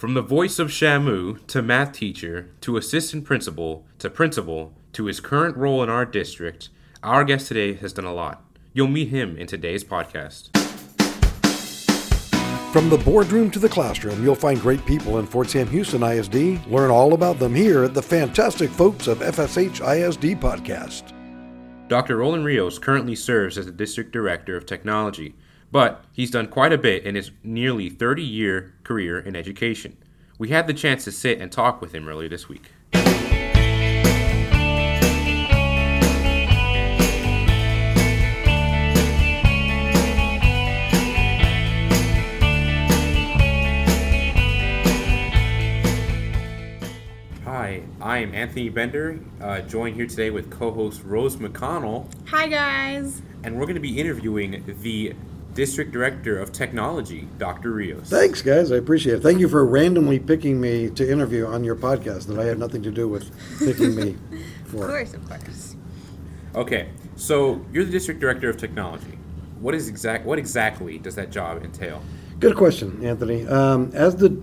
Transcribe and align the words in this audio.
From 0.00 0.14
the 0.14 0.22
voice 0.22 0.58
of 0.58 0.68
Shamu 0.68 1.46
to 1.48 1.60
math 1.60 1.92
teacher 1.92 2.48
to 2.62 2.78
assistant 2.78 3.26
principal 3.26 3.84
to 3.98 4.08
principal 4.08 4.72
to 4.94 5.04
his 5.04 5.20
current 5.20 5.58
role 5.58 5.82
in 5.82 5.90
our 5.90 6.06
district, 6.06 6.70
our 7.02 7.22
guest 7.22 7.48
today 7.48 7.74
has 7.74 7.92
done 7.92 8.06
a 8.06 8.14
lot. 8.14 8.42
You'll 8.72 8.88
meet 8.88 9.08
him 9.08 9.36
in 9.36 9.46
today's 9.46 9.84
podcast. 9.84 10.56
From 12.72 12.88
the 12.88 12.96
boardroom 13.04 13.50
to 13.50 13.58
the 13.58 13.68
classroom, 13.68 14.24
you'll 14.24 14.34
find 14.34 14.58
great 14.58 14.86
people 14.86 15.18
in 15.18 15.26
Fort 15.26 15.50
Sam 15.50 15.68
Houston 15.68 16.02
ISD. 16.02 16.66
Learn 16.66 16.90
all 16.90 17.12
about 17.12 17.38
them 17.38 17.54
here 17.54 17.84
at 17.84 17.92
the 17.92 18.00
fantastic 18.00 18.70
folks 18.70 19.06
of 19.06 19.18
FSH 19.18 19.82
ISD 19.82 20.40
podcast. 20.40 21.12
Dr. 21.88 22.16
Roland 22.16 22.46
Rios 22.46 22.78
currently 22.78 23.16
serves 23.16 23.58
as 23.58 23.66
the 23.66 23.72
district 23.72 24.12
director 24.12 24.56
of 24.56 24.64
technology 24.64 25.34
but 25.72 26.04
he's 26.12 26.30
done 26.30 26.48
quite 26.48 26.72
a 26.72 26.78
bit 26.78 27.04
in 27.04 27.14
his 27.14 27.30
nearly 27.42 27.88
30 27.88 28.22
year 28.22 28.74
career 28.84 29.18
in 29.18 29.36
education. 29.36 29.96
We 30.38 30.48
had 30.48 30.66
the 30.66 30.74
chance 30.74 31.04
to 31.04 31.12
sit 31.12 31.40
and 31.40 31.52
talk 31.52 31.80
with 31.80 31.94
him 31.94 32.08
earlier 32.08 32.28
this 32.28 32.48
week. 32.48 32.70
Hi, 47.44 47.82
I 48.00 48.18
am 48.18 48.34
Anthony 48.34 48.70
Bender, 48.70 49.20
uh, 49.40 49.60
joined 49.60 49.94
here 49.94 50.06
today 50.06 50.30
with 50.30 50.50
co 50.50 50.70
host 50.70 51.02
Rose 51.04 51.36
McConnell. 51.36 52.10
Hi, 52.28 52.48
guys. 52.48 53.20
And 53.42 53.56
we're 53.56 53.66
going 53.66 53.74
to 53.74 53.80
be 53.80 53.98
interviewing 54.00 54.64
the 54.80 55.14
District 55.60 55.92
Director 55.92 56.38
of 56.38 56.52
Technology, 56.52 57.28
Dr. 57.36 57.72
Rios. 57.72 58.08
Thanks, 58.08 58.40
guys. 58.40 58.72
I 58.72 58.76
appreciate 58.76 59.16
it. 59.16 59.22
Thank 59.22 59.40
you 59.40 59.46
for 59.46 59.66
randomly 59.66 60.18
picking 60.18 60.58
me 60.58 60.88
to 60.88 61.06
interview 61.06 61.44
on 61.44 61.64
your 61.64 61.76
podcast 61.76 62.28
that 62.28 62.38
I 62.38 62.46
had 62.46 62.58
nothing 62.58 62.82
to 62.82 62.90
do 62.90 63.06
with 63.06 63.30
picking 63.58 63.94
me 63.94 64.16
for. 64.64 64.84
Of 64.84 64.88
course, 64.88 65.12
of 65.12 65.28
course. 65.28 65.76
Okay, 66.54 66.88
so 67.14 67.62
you're 67.74 67.84
the 67.84 67.90
District 67.90 68.18
Director 68.18 68.48
of 68.48 68.56
Technology. 68.56 69.18
What 69.58 69.74
is 69.74 69.86
exact? 69.86 70.24
What 70.24 70.38
exactly 70.38 70.96
does 70.96 71.14
that 71.16 71.30
job 71.30 71.62
entail? 71.62 72.02
Good 72.38 72.56
question, 72.56 73.04
Anthony. 73.04 73.46
Um, 73.46 73.90
as 73.92 74.16
the 74.16 74.40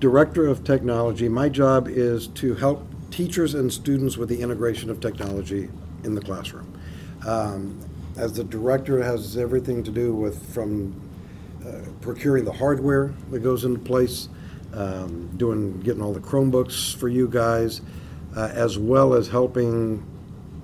Director 0.00 0.46
of 0.48 0.64
Technology, 0.64 1.30
my 1.30 1.48
job 1.48 1.88
is 1.88 2.26
to 2.26 2.54
help 2.56 2.86
teachers 3.10 3.54
and 3.54 3.72
students 3.72 4.18
with 4.18 4.28
the 4.28 4.42
integration 4.42 4.90
of 4.90 5.00
technology 5.00 5.70
in 6.04 6.14
the 6.14 6.20
classroom. 6.20 6.78
Um, 7.26 7.80
as 8.18 8.32
the 8.32 8.44
director, 8.44 9.02
has 9.02 9.36
everything 9.36 9.82
to 9.84 9.90
do 9.90 10.12
with 10.14 10.52
from 10.52 11.00
uh, 11.64 11.80
procuring 12.00 12.44
the 12.44 12.52
hardware 12.52 13.14
that 13.30 13.40
goes 13.40 13.64
into 13.64 13.78
place, 13.78 14.28
um, 14.74 15.30
doing 15.36 15.80
getting 15.80 16.02
all 16.02 16.12
the 16.12 16.20
Chromebooks 16.20 16.94
for 16.96 17.08
you 17.08 17.28
guys, 17.28 17.80
uh, 18.36 18.50
as 18.52 18.76
well 18.76 19.14
as 19.14 19.28
helping 19.28 20.04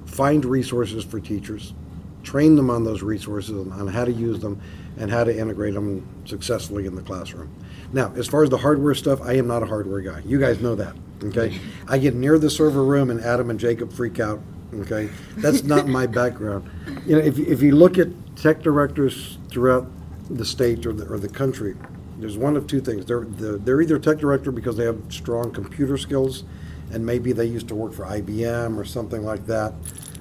find 0.07 0.45
resources 0.45 1.05
for 1.05 1.21
teachers, 1.21 1.75
train 2.23 2.57
them 2.57 2.71
on 2.71 2.85
those 2.85 3.03
resources 3.03 3.57
on 3.73 3.87
how 3.89 4.05
to 4.05 4.13
use 4.13 4.41
them, 4.41 4.61
and 4.97 5.11
how 5.11 5.25
to 5.25 5.37
integrate 5.37 5.75
them 5.75 6.07
successfully 6.25 6.87
in 6.87 6.95
the 6.95 7.03
classroom. 7.03 7.53
Now, 7.93 8.13
as 8.17 8.27
far 8.27 8.43
as 8.43 8.51
the 8.51 8.59
hardware 8.59 8.95
stuff, 8.95 9.21
I 9.23 9.35
am 9.35 9.47
not 9.47 9.63
a 9.63 9.67
hardware 9.67 10.01
guy. 10.01 10.23
You 10.25 10.39
guys 10.39 10.61
know 10.61 10.75
that. 10.75 10.95
Okay, 11.23 11.59
I 11.89 11.99
get 11.99 12.15
near 12.15 12.39
the 12.39 12.51
server 12.51 12.85
room 12.85 13.11
and 13.11 13.21
Adam 13.21 13.49
and 13.49 13.59
Jacob 13.59 13.93
freak 13.93 14.21
out 14.21 14.41
Okay, 14.81 15.09
that's 15.37 15.63
not 15.63 15.87
my 15.87 16.07
background. 16.07 16.69
You 17.07 17.17
know, 17.17 17.23
if, 17.23 17.39
if 17.39 17.63
you 17.63 17.77
look 17.77 17.99
at 17.99 18.09
tech 18.37 18.63
directors 18.63 19.39
throughout 19.49 19.87
the 20.29 20.45
state 20.45 20.85
or 20.85 20.93
the, 20.93 21.07
or 21.13 21.19
the 21.19 21.29
country, 21.29 21.77
there's 22.19 22.37
one 22.37 22.57
of 22.57 22.67
two 22.67 22.81
things. 22.81 23.07
They're, 23.07 23.25
they're 23.25 23.81
either 23.81 23.99
tech 23.99 24.19
director 24.19 24.51
because 24.51 24.77
they 24.77 24.85
have 24.85 25.01
strong 25.11 25.53
computer 25.53 25.97
skills, 25.97 26.45
and 26.93 27.05
maybe 27.07 27.33
they 27.33 27.47
used 27.47 27.69
to 27.69 27.75
work 27.75 27.93
for 27.93 28.05
IBM 28.05 28.77
or 28.77 28.85
something 28.85 29.25
like 29.25 29.47
that, 29.47 29.75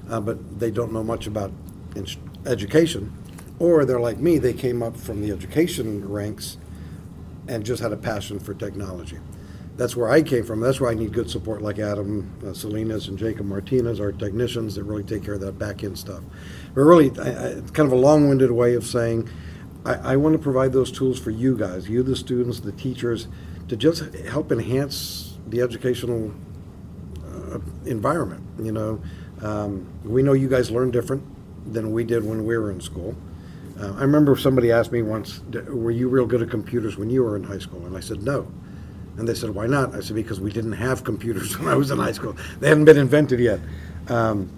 uh, 0.08 0.20
but 0.20 0.60
they 0.60 0.70
don't 0.70 0.92
know 0.92 1.04
much 1.04 1.26
about 1.26 1.52
education. 2.46 3.12
Or 3.58 3.84
they're 3.84 4.00
like 4.00 4.18
me, 4.18 4.38
they 4.38 4.52
came 4.52 4.82
up 4.82 4.96
from 4.96 5.20
the 5.20 5.30
education 5.30 6.08
ranks 6.08 6.58
and 7.48 7.64
just 7.64 7.82
had 7.82 7.92
a 7.92 7.96
passion 7.96 8.38
for 8.38 8.54
technology 8.54 9.18
that's 9.76 9.96
where 9.96 10.08
I 10.08 10.22
came 10.22 10.44
from. 10.44 10.60
That's 10.60 10.80
why 10.80 10.90
I 10.90 10.94
need 10.94 11.12
good 11.12 11.28
support 11.28 11.62
like 11.62 11.78
Adam 11.78 12.30
uh, 12.46 12.52
Salinas 12.52 13.08
and 13.08 13.18
Jacob 13.18 13.46
Martinez, 13.46 14.00
our 14.00 14.12
technicians 14.12 14.76
that 14.76 14.84
really 14.84 15.02
take 15.02 15.24
care 15.24 15.34
of 15.34 15.40
that 15.40 15.58
back 15.58 15.82
end 15.82 15.98
stuff. 15.98 16.22
But 16.74 16.82
really, 16.82 17.10
I, 17.18 17.28
I, 17.28 17.46
it's 17.48 17.70
kind 17.72 17.86
of 17.86 17.92
a 17.92 18.00
long 18.00 18.28
winded 18.28 18.50
way 18.50 18.74
of 18.74 18.86
saying 18.86 19.28
I, 19.84 19.94
I 19.94 20.16
want 20.16 20.34
to 20.34 20.38
provide 20.38 20.72
those 20.72 20.92
tools 20.92 21.18
for 21.18 21.30
you 21.30 21.56
guys, 21.56 21.88
you, 21.88 22.02
the 22.02 22.16
students, 22.16 22.60
the 22.60 22.72
teachers, 22.72 23.26
to 23.68 23.76
just 23.76 24.14
help 24.14 24.52
enhance 24.52 25.38
the 25.48 25.60
educational 25.60 26.32
uh, 27.26 27.58
environment. 27.84 28.44
You 28.58 28.72
know, 28.72 29.02
um, 29.42 29.86
we 30.04 30.22
know 30.22 30.32
you 30.32 30.48
guys 30.48 30.70
learn 30.70 30.90
different 30.90 31.22
than 31.72 31.92
we 31.92 32.04
did 32.04 32.24
when 32.24 32.44
we 32.44 32.56
were 32.56 32.70
in 32.70 32.80
school. 32.80 33.16
Uh, 33.78 33.92
I 33.94 34.02
remember 34.02 34.36
somebody 34.36 34.70
asked 34.70 34.92
me 34.92 35.02
once, 35.02 35.40
"Were 35.50 35.90
you 35.90 36.08
real 36.08 36.26
good 36.26 36.42
at 36.42 36.50
computers 36.50 36.96
when 36.96 37.10
you 37.10 37.24
were 37.24 37.34
in 37.34 37.42
high 37.42 37.58
school?" 37.58 37.84
And 37.86 37.96
I 37.96 38.00
said, 38.00 38.22
"No." 38.22 38.46
And 39.16 39.28
they 39.28 39.34
said, 39.34 39.50
why 39.50 39.66
not? 39.66 39.94
I 39.94 40.00
said, 40.00 40.16
because 40.16 40.40
we 40.40 40.52
didn't 40.52 40.72
have 40.72 41.04
computers 41.04 41.58
when 41.58 41.68
I 41.68 41.74
was 41.74 41.90
in 41.90 41.98
high 41.98 42.12
school. 42.12 42.36
They 42.60 42.68
hadn't 42.68 42.84
been 42.84 42.98
invented 42.98 43.40
yet. 43.40 43.60
Um, 44.08 44.50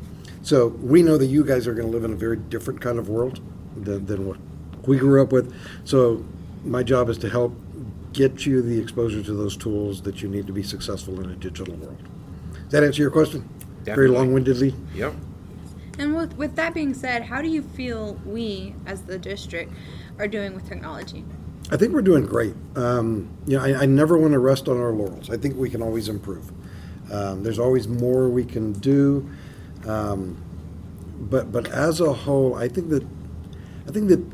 so 0.43 0.69
we 0.69 1.03
know 1.03 1.19
that 1.19 1.27
you 1.27 1.45
guys 1.45 1.67
are 1.67 1.75
going 1.75 1.87
to 1.87 1.93
live 1.93 2.05
in 2.05 2.13
a 2.13 2.17
very 2.17 2.37
different 2.37 2.81
kind 2.81 2.99
of 2.99 3.09
world 3.09 3.41
than, 3.77 4.07
than 4.07 4.27
what 4.27 4.39
we 4.87 4.97
grew 4.97 5.23
up 5.23 5.33
with. 5.33 5.53
So 5.85 6.25
my 6.65 6.83
job 6.83 7.09
is 7.09 7.19
to 7.19 7.29
help 7.29 7.55
get 8.13 8.47
you 8.47 8.63
the 8.63 8.81
exposure 8.81 9.23
to 9.23 9.35
those 9.35 9.57
tools 9.57 10.03
that 10.03 10.23
you 10.23 10.29
need 10.29 10.47
to 10.47 10.53
be 10.53 10.63
successful 10.63 11.21
in 11.21 11.31
a 11.31 11.35
digital 11.35 11.75
world. 11.75 11.99
Does 12.55 12.73
that 12.73 12.85
answer 12.85 13.03
your 13.03 13.11
question? 13.11 13.43
Definitely. 13.85 13.95
Very 13.95 14.09
long-windedly? 14.09 14.75
Yep. 14.95 15.15
And 15.99 16.17
with, 16.17 16.37
with 16.37 16.57
that 16.57 16.75
being 16.75 16.95
said, 16.95 17.23
how 17.23 17.43
do 17.43 17.49
you 17.49 17.63
feel 17.63 18.15
we, 18.25 18.75
as 18.87 19.03
the 19.03 19.19
district, 19.19 19.73
are 20.19 20.29
doing 20.29 20.55
with 20.55 20.69
technology? 20.69 21.25
I 21.71 21.77
think 21.77 21.93
we're 21.93 22.03
doing 22.03 22.27
great. 22.27 22.55
Um, 22.77 23.29
you 23.47 23.59
know, 23.59 23.65
I, 23.65 23.83
I, 23.83 23.87
never 23.87 24.17
want 24.17 24.33
to 24.33 24.39
rest 24.39 24.69
on 24.69 24.81
our 24.81 24.93
laurels. 24.93 25.31
I 25.31 25.37
think 25.37 25.57
we 25.57 25.69
can 25.69 25.83
always 25.83 26.09
improve. 26.09 26.53
Um, 27.13 27.43
there's 27.43 27.59
always 27.59 27.89
more 27.89 28.29
we 28.29 28.45
can 28.45 28.73
do, 28.73 29.29
um, 29.87 30.41
but 31.19 31.51
but 31.51 31.69
as 31.71 32.01
a 32.01 32.13
whole, 32.13 32.55
I 32.55 32.69
think 32.69 32.89
that 32.91 33.05
I 33.89 33.91
think 33.91 34.09
that 34.09 34.25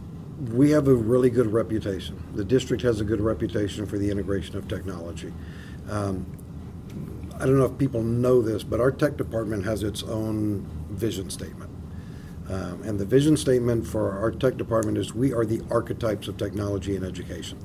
we 0.53 0.71
have 0.71 0.89
a 0.89 0.95
really 0.95 1.31
good 1.31 1.47
reputation. 1.53 2.23
The 2.35 2.45
district 2.45 2.83
has 2.83 3.01
a 3.01 3.05
good 3.05 3.21
reputation 3.21 3.87
for 3.87 3.97
the 3.97 4.11
integration 4.11 4.57
of 4.57 4.69
technology. 4.69 5.33
Um, 5.89 6.27
I 7.37 7.47
don't 7.47 7.59
know 7.59 7.65
if 7.65 7.79
people 7.79 8.03
know 8.03 8.43
this, 8.43 8.63
but 8.63 8.81
our 8.81 8.91
tech 8.91 9.17
department 9.17 9.65
has 9.65 9.83
its 9.83 10.03
own 10.03 10.67
vision 10.91 11.31
statement. 11.31 11.72
Um, 12.53 12.83
and 12.83 12.99
the 12.99 13.07
vision 13.07 13.37
statement 13.39 13.87
for 13.87 14.19
our 14.19 14.31
tech 14.31 14.59
department 14.59 14.99
is 14.99 15.15
we 15.15 15.33
are 15.33 15.47
the 15.47 15.63
archetypes 15.71 16.29
of 16.29 16.37
technology 16.37 16.97
in 16.97 17.05
education. 17.05 17.59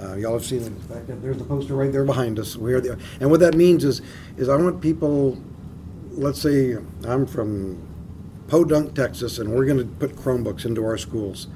Uh, 0.00 0.14
y'all 0.14 0.34
have 0.34 0.44
seen 0.44 0.62
it. 0.62 1.22
There's 1.22 1.38
the 1.38 1.44
poster 1.44 1.74
right 1.74 1.90
there 1.90 2.04
behind 2.04 2.38
us. 2.38 2.56
We 2.56 2.72
are 2.72 2.80
the, 2.80 2.98
and 3.20 3.30
what 3.32 3.40
that 3.40 3.54
means 3.54 3.84
is, 3.84 4.00
is 4.36 4.48
I 4.48 4.56
want 4.56 4.80
people. 4.80 5.38
Let's 6.12 6.40
say 6.40 6.76
I'm 7.04 7.26
from 7.26 7.82
Podunk, 8.46 8.94
Texas, 8.94 9.38
and 9.38 9.52
we're 9.52 9.64
going 9.64 9.78
to 9.78 9.84
put 9.84 10.14
Chromebooks 10.14 10.66
into 10.66 10.84
our 10.84 10.98
schools. 10.98 11.48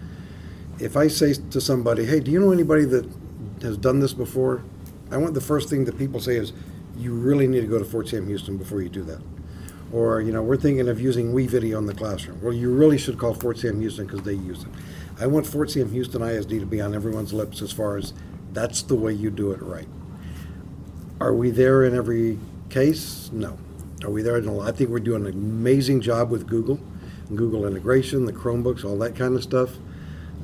If 0.81 0.97
I 0.97 1.09
say 1.09 1.35
to 1.35 1.61
somebody, 1.61 2.05
"Hey, 2.05 2.21
do 2.21 2.31
you 2.31 2.41
know 2.41 2.51
anybody 2.51 2.85
that 2.87 3.09
has 3.63 3.77
done 3.77 4.01
this 4.01 4.13
before?" 4.13 4.63
I 5.11 5.19
want 5.19 5.35
the 5.35 5.41
first 5.41 5.69
thing 5.69 5.85
that 5.85 5.99
people 5.99 6.21
say 6.21 6.37
is, 6.37 6.53
"You 6.97 7.15
really 7.15 7.47
need 7.47 7.61
to 7.61 7.67
go 7.69 7.79
to 7.79 7.85
Fort 7.85 8.09
Sam 8.09 8.27
Houston 8.27 8.57
before 8.57 8.83
you 8.83 8.89
do 8.89 9.03
that." 9.05 9.21
Or, 9.93 10.21
you 10.21 10.33
know, 10.33 10.43
we're 10.43 10.57
thinking 10.57 10.89
of 10.89 11.01
using 11.01 11.33
WeVideo 11.33 11.79
in 11.79 11.87
the 11.87 11.95
classroom. 11.95 12.41
Well, 12.43 12.53
you 12.53 12.73
really 12.73 12.99
should 12.99 13.19
call 13.19 13.35
Fort 13.35 13.59
Sam 13.59 13.81
Houston 13.81 14.07
because 14.07 14.23
they 14.23 14.35
use 14.35 14.63
it. 14.63 14.69
I 15.21 15.27
want 15.27 15.47
Fort 15.47 15.71
Sam 15.71 15.91
Houston 15.91 16.23
ISD 16.23 16.51
to 16.51 16.67
be 16.67 16.81
on 16.81 16.95
everyone's 16.95 17.33
lips 17.33 17.63
as 17.63 17.73
far 17.73 17.97
as 17.97 18.13
that's 18.53 18.83
the 18.83 18.95
way 18.95 19.13
you 19.13 19.31
do 19.31 19.53
it 19.53 19.63
right. 19.63 19.89
Are 21.21 21.33
we 21.33 21.51
there 21.51 21.85
in 21.85 21.95
every 21.95 22.39
case? 22.69 23.31
No. 23.33 23.59
Are 24.05 24.11
we 24.11 24.23
there? 24.23 24.41
No. 24.41 24.61
I 24.61 24.73
think 24.73 24.91
we're 24.91 24.99
doing 24.99 25.25
an 25.25 25.33
amazing 25.33 26.01
job 26.01 26.31
with 26.31 26.47
Google, 26.47 26.81
Google 27.35 27.67
integration, 27.67 28.27
the 28.27 28.33
Chromebooks, 28.33 28.85
all 28.85 28.99
that 28.99 29.15
kind 29.15 29.35
of 29.35 29.43
stuff. 29.43 29.77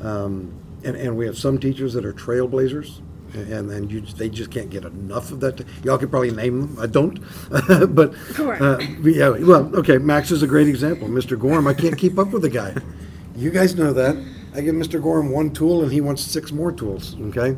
Um, 0.01 0.55
and, 0.85 0.97
and 0.97 1.17
we 1.17 1.27
have 1.27 1.37
some 1.37 1.59
teachers 1.59 1.95
that 1.95 2.05
are 2.05 2.13
trailblazers 2.13 3.01
and 3.35 3.71
then 3.71 3.89
you 3.89 4.01
they 4.01 4.29
just 4.29 4.51
can't 4.51 4.71
get 4.71 4.85
enough 4.85 5.33
of 5.33 5.41
that. 5.41 5.65
Y'all 5.83 5.99
could 5.99 6.11
probably 6.11 6.31
name 6.31 6.61
them. 6.61 6.79
I 6.79 6.87
don't, 6.87 7.19
but 7.95 8.15
uh, 8.39 8.79
yeah. 9.03 9.31
Well, 9.31 9.75
okay. 9.77 9.99
Max 9.99 10.31
is 10.31 10.43
a 10.43 10.47
great 10.47 10.69
example. 10.69 11.09
Mr. 11.09 11.39
Gorm, 11.39 11.67
I 11.67 11.75
can't 11.75 11.97
keep 11.97 12.19
up 12.19 12.29
with 12.29 12.43
the 12.43 12.51
guy. 12.51 12.75
You 13.35 13.51
guys 13.51 13.75
know 13.77 13.93
that. 13.93 14.17
I 14.55 14.61
give 14.61 14.75
Mr. 14.75 15.01
Gorm 15.03 15.31
one 15.31 15.51
tool, 15.51 15.83
and 15.83 15.91
he 15.91 16.01
wants 16.01 16.23
six 16.23 16.53
more 16.53 16.73
tools. 16.73 17.17
Okay, 17.29 17.57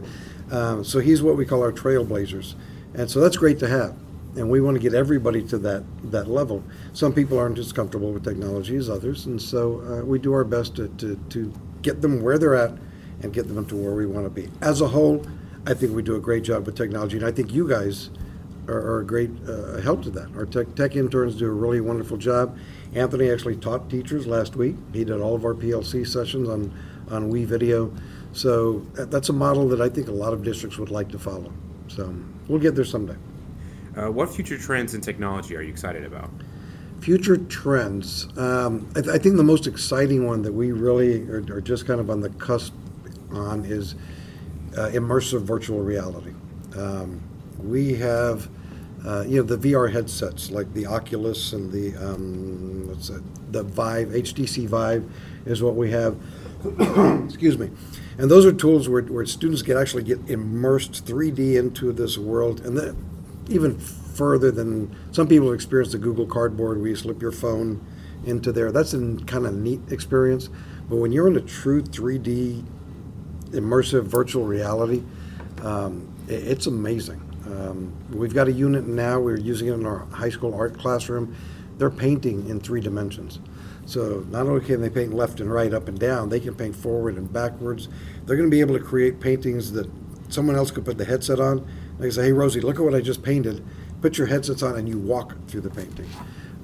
um, 0.51 0.85
so 0.85 1.01
he's 1.01 1.23
what 1.23 1.37
we 1.37 1.45
call 1.45 1.63
our 1.63 1.73
trailblazers, 1.73 2.55
and 2.95 3.11
so 3.11 3.21
that's 3.21 3.37
great 3.37 3.59
to 3.61 3.69
have. 3.69 3.97
And 4.37 4.51
we 4.51 4.61
want 4.61 4.75
to 4.75 4.81
get 4.81 4.95
everybody 4.95 5.43
to 5.45 5.59
that 5.59 5.85
that 6.11 6.29
level. 6.29 6.63
Some 6.93 7.13
people 7.13 7.39
aren't 7.39 7.59
as 7.59 7.73
comfortable 7.73 8.13
with 8.13 8.25
technology 8.25 8.77
as 8.77 8.89
others, 8.89 9.27
and 9.27 9.41
so 9.41 9.81
uh, 9.81 10.05
we 10.05 10.19
do 10.19 10.33
our 10.33 10.45
best 10.45 10.77
to, 10.77 10.89
to 10.99 11.17
to 11.31 11.53
get 11.83 12.01
them 12.01 12.23
where 12.23 12.39
they're 12.39 12.55
at 12.55 12.73
and 13.23 13.33
get 13.33 13.49
them 13.49 13.65
to 13.67 13.77
where 13.77 13.95
we 13.95 14.07
want 14.07 14.27
to 14.27 14.31
be. 14.31 14.49
As 14.61 14.81
a 14.81 14.89
whole 14.89 15.25
I 15.67 15.75
think 15.75 15.95
we 15.95 16.03
do 16.03 16.17
a 16.17 16.21
great 16.21 16.45
job 16.45 16.67
with 16.67 16.77
technology, 16.77 17.17
and 17.17 17.27
I 17.27 17.33
think 17.33 17.53
you 17.53 17.67
guys 17.67 18.11
are, 18.69 18.77
are 18.77 19.01
a 19.01 19.05
great 19.05 19.31
uh, 19.49 19.81
help 19.81 20.03
to 20.03 20.11
that. 20.11 20.35
Our 20.37 20.45
tech, 20.45 20.75
tech 20.75 20.97
interns 20.97 21.37
do 21.37 21.47
a 21.47 21.51
really 21.51 21.81
wonderful 21.81 22.17
job. 22.17 22.59
Anthony 22.95 23.31
actually 23.31 23.57
taught 23.57 23.89
teachers 23.89 24.27
last 24.27 24.57
week. 24.57 24.77
He 24.93 25.05
did 25.05 25.21
all 25.21 25.35
of 25.35 25.45
our 25.45 25.55
PLC 25.55 26.07
sessions 26.07 26.49
on, 26.49 26.73
on 27.11 27.33
WeVideo. 27.33 27.99
So 28.33 28.81
that's 28.95 29.29
a 29.29 29.33
model 29.33 29.69
that 29.69 29.81
I 29.81 29.89
think 29.89 30.09
a 30.09 30.13
lot 30.13 30.33
of 30.33 30.43
districts 30.43 30.79
would 30.79 30.91
like 30.91 31.09
to 31.11 31.19
follow. 31.19 31.53
So 31.89 32.15
we'll 32.49 32.61
get 32.61 32.75
there 32.75 32.85
someday. 32.85 33.17
Uh, 33.97 34.11
what 34.11 34.29
future 34.29 34.59
trends 34.59 34.95
in 34.95 35.01
technology 35.01 35.57
are 35.57 35.63
you 35.63 35.71
excited 35.71 36.05
about? 36.05 36.31
Future 37.01 37.37
trends. 37.37 38.27
Um, 38.37 38.91
I, 38.97 39.01
th- 39.01 39.15
I 39.15 39.19
think 39.19 39.37
the 39.37 39.45
most 39.45 39.67
exciting 39.67 40.27
one 40.27 40.43
that 40.43 40.53
we 40.53 40.73
really 40.73 41.29
are, 41.29 41.45
are 41.55 41.61
just 41.61 41.87
kind 41.87 42.01
of 42.01 42.11
on 42.11 42.21
the 42.21 42.31
cusp 42.31 42.75
on 43.31 43.65
is 43.65 43.95
uh, 44.77 44.91
immersive 44.91 45.43
virtual 45.43 45.81
reality. 45.81 46.33
Um, 46.77 47.23
we 47.59 47.95
have, 47.95 48.49
uh, 49.07 49.25
you 49.27 49.37
know, 49.37 49.43
the 49.43 49.57
VR 49.57 49.93
headsets 49.93 50.51
like 50.51 50.73
the 50.75 50.87
Oculus 50.87 51.53
and 51.53 51.73
the 51.73 51.95
um, 51.97 52.89
what's 52.89 53.11
it, 53.11 53.23
the 53.53 53.63
Vive, 53.63 54.09
HTC 54.09 54.67
Vive, 54.67 55.11
is 55.47 55.63
what 55.63 55.77
we 55.77 55.91
have. 55.91 56.17
Excuse 57.25 57.59
me. 57.59 57.71
And 58.17 58.31
those 58.31 58.47
are 58.47 58.53
tools 58.53 58.89
where, 58.89 59.03
where 59.03 59.27
students 59.27 59.63
can 59.63 59.77
actually 59.77 60.05
get 60.05 60.19
immersed 60.29 61.05
3D 61.05 61.57
into 61.57 61.93
this 61.93 62.17
world, 62.17 62.61
and 62.61 62.77
then 62.77 62.97
even 63.49 63.79
further 63.79 64.51
than 64.51 64.95
some 65.13 65.27
people 65.27 65.53
experience 65.53 65.93
the 65.93 65.99
Google 65.99 66.27
Cardboard, 66.27 66.79
where 66.79 66.89
you 66.89 66.97
slip 66.97 67.21
your 67.21 67.33
phone 67.33 67.85
into 68.25 68.53
there. 68.53 68.73
That's 68.73 68.95
a 68.95 69.17
kind 69.27 69.47
of 69.47 69.55
neat 69.55 69.81
experience. 69.91 70.49
But 70.89 70.97
when 70.97 71.13
you're 71.13 71.27
in 71.27 71.37
a 71.37 71.41
true 71.41 71.83
3D 71.83 72.65
immersive 73.55 74.05
virtual 74.05 74.45
reality, 74.45 75.03
um, 75.63 76.03
i- 76.29 76.33
it's 76.33 76.67
amazing. 76.67 77.21
Um, 77.47 77.93
we've 78.13 78.35
got 78.35 78.49
a 78.49 78.53
unit 78.53 78.87
now, 78.87 79.21
we're 79.21 79.37
using 79.39 79.69
it 79.69 79.75
in 79.75 79.87
our 79.87 80.07
high 80.11 80.31
school 80.31 80.55
art 80.55 80.79
classroom. 80.79 81.35
They're 81.79 81.91
painting 81.91 82.49
in 82.49 82.61
three 82.61 82.81
dimensions. 82.81 83.39
So 83.87 84.25
not 84.31 84.47
only 84.47 84.61
can 84.65 84.81
they 84.81 84.89
paint 84.89 85.13
left 85.13 85.41
and 85.41 85.53
right, 85.53 85.73
up 85.75 85.89
and 85.89 85.99
down, 85.99 86.31
they 86.31 86.41
can 86.41 86.55
paint 86.55 86.75
forward 86.75 87.17
and 87.17 87.31
backwards. 87.31 87.89
They're 88.25 88.37
going 88.37 88.49
to 88.49 88.55
be 88.55 88.61
able 88.61 88.79
to 88.79 88.83
create 88.83 89.21
paintings 89.21 89.73
that 89.73 89.89
someone 90.31 90.57
else 90.57 90.71
could 90.71 90.85
put 90.87 90.97
the 90.97 91.05
headset 91.05 91.39
on. 91.41 91.67
They 91.99 92.11
say, 92.11 92.25
hey, 92.25 92.33
Rosie, 92.33 92.61
look 92.61 92.77
at 92.77 92.83
what 92.85 92.95
I 92.95 93.01
just 93.03 93.23
painted. 93.23 93.63
Put 94.01 94.17
your 94.17 94.27
headsets 94.27 94.63
on 94.63 94.77
and 94.77 94.89
you 94.89 94.99
walk 94.99 95.35
through 95.49 95.61
the 95.63 95.71
painting. 95.71 96.07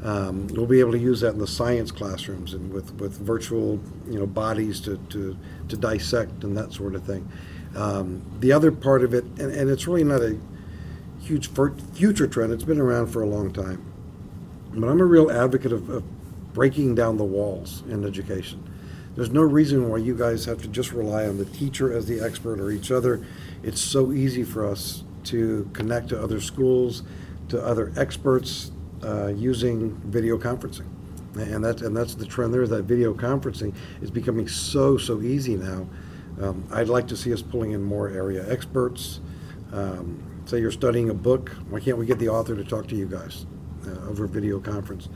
Um, 0.03 0.47
we'll 0.49 0.67
be 0.67 0.81
able 0.81 0.93
to 0.93 0.99
use 0.99 1.21
that 1.21 1.35
in 1.35 1.39
the 1.39 1.47
science 1.47 1.91
classrooms 1.91 2.55
and 2.55 2.73
with, 2.73 2.95
with 2.95 3.13
virtual, 3.19 3.79
you 4.09 4.19
know, 4.19 4.27
bodies 4.27 4.81
to, 4.83 4.97
to, 5.11 5.37
to 5.69 5.77
dissect 5.77 6.43
and 6.43 6.57
that 6.57 6.73
sort 6.73 6.95
of 6.95 7.05
thing. 7.05 7.29
Um, 7.77 8.23
the 8.41 8.53
other 8.53 8.73
part 8.73 9.05
of 9.05 9.13
it, 9.13 9.25
and, 9.25 9.53
and 9.53 9.71
it's 9.71 9.87
really 9.87 10.05
not 10.05 10.23
a 10.23 10.39
huge 11.21 11.51
future 11.93 12.27
trend, 12.27 12.53
it's 12.53 12.65
been 12.65 12.81
around 12.81 13.09
for 13.09 13.23
a 13.23 13.27
long 13.27 13.53
time. 13.53 13.85
But 14.73 14.89
I'm 14.89 15.01
a 15.01 15.05
real 15.05 15.31
advocate 15.31 15.73
of, 15.73 15.91
of 15.91 16.03
breaking 16.55 16.95
down 16.95 17.19
the 17.19 17.25
walls 17.25 17.83
in 17.89 18.05
education. 18.05 18.67
There's 19.17 19.31
no 19.31 19.43
reason 19.43 19.89
why 19.91 19.99
you 19.99 20.17
guys 20.17 20.47
have 20.47 20.63
to 20.63 20.69
just 20.69 20.93
rely 20.93 21.27
on 21.27 21.37
the 21.37 21.45
teacher 21.45 21.93
as 21.93 22.07
the 22.07 22.21
expert 22.21 22.59
or 22.59 22.71
each 22.71 22.91
other. 22.91 23.25
It's 23.63 23.81
so 23.81 24.13
easy 24.13 24.45
for 24.45 24.67
us 24.67 25.05
to 25.25 25.69
connect 25.75 26.09
to 26.09 26.23
other 26.23 26.41
schools, 26.41 27.03
to 27.49 27.63
other 27.63 27.93
experts 27.97 28.71
uh, 29.05 29.29
using 29.29 29.95
video 30.05 30.39
conferencing. 30.39 30.87
And 31.37 31.65
that's, 31.65 31.83
and 31.83 31.97
that's 31.97 32.15
the 32.15 32.27
trend 32.27 32.53
there, 32.53 32.63
is 32.63 32.71
that 32.71 32.85
video 32.85 33.15
conferencing 33.15 33.75
is 34.03 34.11
becoming 34.11 34.49
so, 34.49 34.97
so 34.97 35.21
easy 35.21 35.57
now. 35.57 35.87
Um, 36.41 36.67
I'd 36.73 36.89
like 36.89 37.07
to 37.09 37.17
see 37.17 37.33
us 37.33 37.43
pulling 37.43 37.73
in 37.73 37.83
more 37.83 38.09
area 38.09 38.51
experts. 38.51 39.21
Um, 39.73 40.25
Say 40.47 40.59
you're 40.59 40.73
studying 40.73 41.11
a 41.11 41.15
book, 41.15 41.51
why 41.69 41.79
can't 41.79 41.99
we 41.99 42.07
get 42.07 42.19
the 42.19 42.29
author 42.29 42.57
to 42.57 42.65
talk 42.65 42.89
to 42.89 42.97
you 42.97 43.07
guys 43.07 43.47
uh, 43.87 44.09
over 44.09 44.27
video 44.27 44.59
conference? 44.59 45.09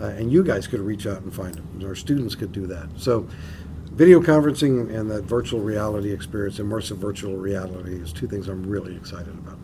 Uh, 0.00 0.06
And 0.06 0.32
you 0.32 0.42
guys 0.42 0.66
could 0.66 0.80
reach 0.80 1.06
out 1.06 1.22
and 1.22 1.32
find 1.32 1.54
them, 1.54 1.82
our 1.86 1.94
students 1.94 2.34
could 2.34 2.50
do 2.50 2.66
that. 2.66 2.88
So 2.96 3.28
video 3.92 4.20
conferencing 4.20 4.92
and 4.92 5.08
that 5.10 5.24
virtual 5.24 5.60
reality 5.60 6.12
experience, 6.12 6.58
immersive 6.58 6.96
virtual 6.96 7.36
reality, 7.36 7.94
is 8.02 8.12
two 8.12 8.26
things 8.26 8.48
I'm 8.48 8.64
really 8.66 8.96
excited 8.96 9.34
about. 9.34 9.58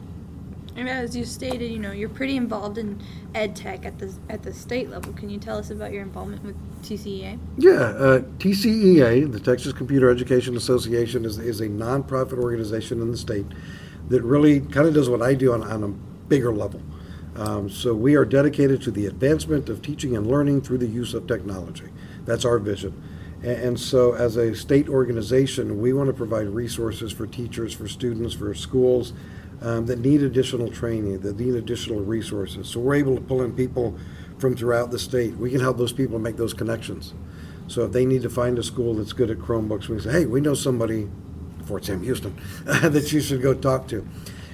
As 0.77 1.17
you 1.17 1.25
stated, 1.25 1.71
you 1.71 1.79
know, 1.79 1.91
you're 1.91 2.11
pretty 2.11 2.37
involved 2.37 2.77
in 2.77 3.03
ed 3.35 3.57
tech 3.57 3.87
at 3.87 3.99
the 3.99 4.13
at 4.29 4.43
the 4.43 4.53
state 4.53 4.91
level. 4.91 5.13
Can 5.15 5.31
you 5.31 5.39
tell 5.39 5.57
us 5.57 5.71
about 5.71 5.91
your 5.91 6.03
involvement 6.03 6.45
with 6.45 6.57
TCEA? 6.83 7.39
Yeah, 7.57 7.71
uh, 7.71 8.19
TCEA, 8.39 9.33
the 9.33 9.41
Texas 9.41 9.73
Computer 9.73 10.11
Education 10.11 10.55
Association, 10.55 11.25
is, 11.25 11.39
is 11.39 11.61
a 11.61 11.69
nonprofit 11.69 12.39
organization 12.39 13.01
in 13.01 13.11
the 13.11 13.17
state 13.17 13.47
that 14.11 14.23
really 14.23 14.61
kind 14.61 14.87
of 14.87 14.93
does 14.93 15.09
what 15.09 15.23
I 15.23 15.35
do 15.35 15.55
on, 15.55 15.63
on 15.63 15.83
a 15.83 15.89
bigger 16.29 16.53
level. 16.53 16.83
Um, 17.37 17.71
so 17.71 17.95
we 17.95 18.15
are 18.15 18.25
dedicated 18.25 18.83
to 18.83 18.91
the 18.91 19.07
advancement 19.07 19.69
of 19.69 19.83
teaching 19.83 20.15
and 20.15 20.27
learning 20.27 20.61
through 20.63 20.79
the 20.79 20.87
use 20.87 21.15
of 21.15 21.27
technology. 21.27 21.89
That's 22.25 22.45
our 22.45 22.59
vision. 22.59 23.03
And 23.43 23.79
so, 23.79 24.15
as 24.15 24.37
a 24.37 24.55
state 24.55 24.89
organization, 24.89 25.81
we 25.81 25.93
want 25.93 26.09
to 26.09 26.15
provide 26.15 26.49
resources 26.49 27.13
for 27.13 27.27
teachers, 27.27 27.75
for 27.75 27.87
students, 27.87 28.35
for 28.35 28.55
schools 28.55 29.13
um, 29.63 29.87
that 29.87 30.01
need 30.01 30.23
additional 30.23 30.71
training, 30.71 31.21
that 31.21 31.39
need 31.39 31.55
additional 31.55 32.01
resources. 32.01 32.69
So, 32.69 32.81
we're 32.81 32.97
able 32.97 33.15
to 33.15 33.21
pull 33.21 33.43
in 33.43 33.53
people 33.55 33.97
from 34.39 34.57
throughout 34.57 34.91
the 34.91 34.99
state. 34.99 35.37
We 35.37 35.51
can 35.51 35.61
help 35.61 35.79
those 35.79 35.93
people 35.93 36.19
make 36.19 36.37
those 36.37 36.55
connections. 36.55 37.15
So, 37.69 37.85
if 37.85 37.93
they 37.93 38.05
need 38.05 38.23
to 38.23 38.31
find 38.31 38.59
a 38.59 38.63
school 38.63 38.95
that's 38.95 39.13
good 39.13 39.31
at 39.31 39.39
Chromebooks, 39.39 39.89
we 39.89 39.97
can 39.97 40.01
say, 40.01 40.13
hey, 40.13 40.27
we 40.27 40.41
know 40.41 40.55
somebody, 40.55 41.09
Fort 41.65 41.85
Sam 41.85 42.03
Houston, 42.03 42.37
that 42.65 43.13
you 43.13 43.21
should 43.21 43.43
go 43.43 43.55
talk 43.55 43.89
to. 43.89 44.07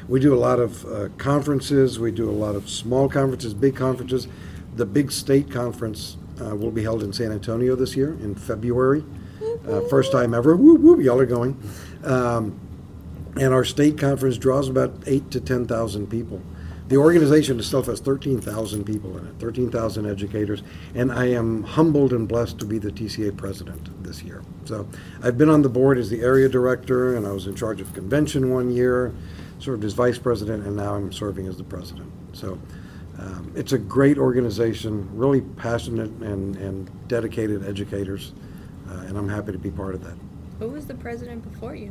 We 0.08 0.20
do 0.20 0.34
a 0.34 0.38
lot 0.38 0.58
of 0.58 0.84
uh, 0.84 1.08
conferences. 1.16 1.98
We 1.98 2.10
do 2.10 2.28
a 2.28 2.32
lot 2.32 2.54
of 2.54 2.68
small 2.68 3.08
conferences, 3.08 3.54
big 3.54 3.76
conferences. 3.76 4.28
The 4.74 4.86
big 4.86 5.12
state 5.12 5.50
conference 5.50 6.16
uh, 6.40 6.56
will 6.56 6.70
be 6.70 6.82
held 6.82 7.02
in 7.02 7.12
San 7.12 7.30
Antonio 7.30 7.76
this 7.76 7.96
year 7.96 8.14
in 8.14 8.34
February. 8.34 9.04
Uh, 9.66 9.80
first 9.82 10.12
time 10.12 10.34
ever. 10.34 10.56
Whoop, 10.56 10.80
whoop, 10.80 11.00
y'all 11.00 11.20
are 11.20 11.26
going. 11.26 11.60
Um, 12.04 12.58
and 13.36 13.54
our 13.54 13.64
state 13.64 13.98
conference 13.98 14.38
draws 14.38 14.68
about 14.68 14.94
eight 15.06 15.30
to 15.30 15.40
10,000 15.40 16.06
people. 16.08 16.40
The 16.88 16.96
organization 16.98 17.58
itself 17.58 17.86
has 17.86 18.00
13,000 18.00 18.84
people 18.84 19.16
in 19.16 19.26
it, 19.26 19.34
13,000 19.38 20.04
educators, 20.04 20.62
and 20.94 21.10
I 21.10 21.26
am 21.26 21.62
humbled 21.62 22.12
and 22.12 22.28
blessed 22.28 22.58
to 22.58 22.66
be 22.66 22.78
the 22.78 22.90
TCEA 22.90 23.36
president 23.36 24.02
this 24.02 24.22
year. 24.22 24.42
So 24.66 24.86
I've 25.22 25.38
been 25.38 25.48
on 25.48 25.62
the 25.62 25.70
board 25.70 25.96
as 25.96 26.10
the 26.10 26.20
area 26.20 26.48
director, 26.48 27.16
and 27.16 27.26
I 27.26 27.32
was 27.32 27.46
in 27.46 27.54
charge 27.54 27.80
of 27.80 27.94
convention 27.94 28.50
one 28.50 28.70
year, 28.70 29.14
served 29.58 29.84
as 29.84 29.94
vice 29.94 30.18
president, 30.18 30.66
and 30.66 30.76
now 30.76 30.94
I'm 30.94 31.12
serving 31.12 31.46
as 31.46 31.56
the 31.56 31.64
president. 31.64 32.12
So 32.32 32.58
um, 33.18 33.52
it's 33.54 33.72
a 33.72 33.78
great 33.78 34.18
organization, 34.18 35.08
really 35.16 35.40
passionate 35.40 36.10
and, 36.20 36.56
and 36.56 37.08
dedicated 37.08 37.66
educators, 37.66 38.32
uh, 38.90 39.04
and 39.06 39.16
I'm 39.16 39.28
happy 39.28 39.52
to 39.52 39.58
be 39.58 39.70
part 39.70 39.94
of 39.94 40.04
that. 40.04 40.16
Who 40.62 40.68
was 40.68 40.86
the 40.86 40.94
president 40.94 41.42
before 41.42 41.74
you? 41.74 41.90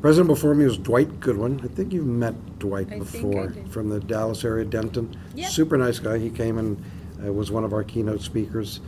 President 0.00 0.28
before 0.28 0.54
me 0.54 0.64
was 0.64 0.78
Dwight 0.78 1.18
Goodwin. 1.18 1.60
I 1.64 1.66
think 1.66 1.92
you've 1.92 2.06
met 2.06 2.60
Dwight 2.60 2.86
I 2.92 3.00
before 3.00 3.52
from 3.68 3.88
the 3.88 3.98
Dallas 3.98 4.44
area, 4.44 4.64
Denton. 4.64 5.16
Yep. 5.34 5.50
Super 5.50 5.76
nice 5.76 5.98
guy. 5.98 6.18
He 6.18 6.30
came 6.30 6.56
and 6.56 6.80
uh, 7.24 7.32
was 7.32 7.50
one 7.50 7.64
of 7.64 7.72
our 7.72 7.82
keynote 7.82 8.20
speakers. 8.20 8.78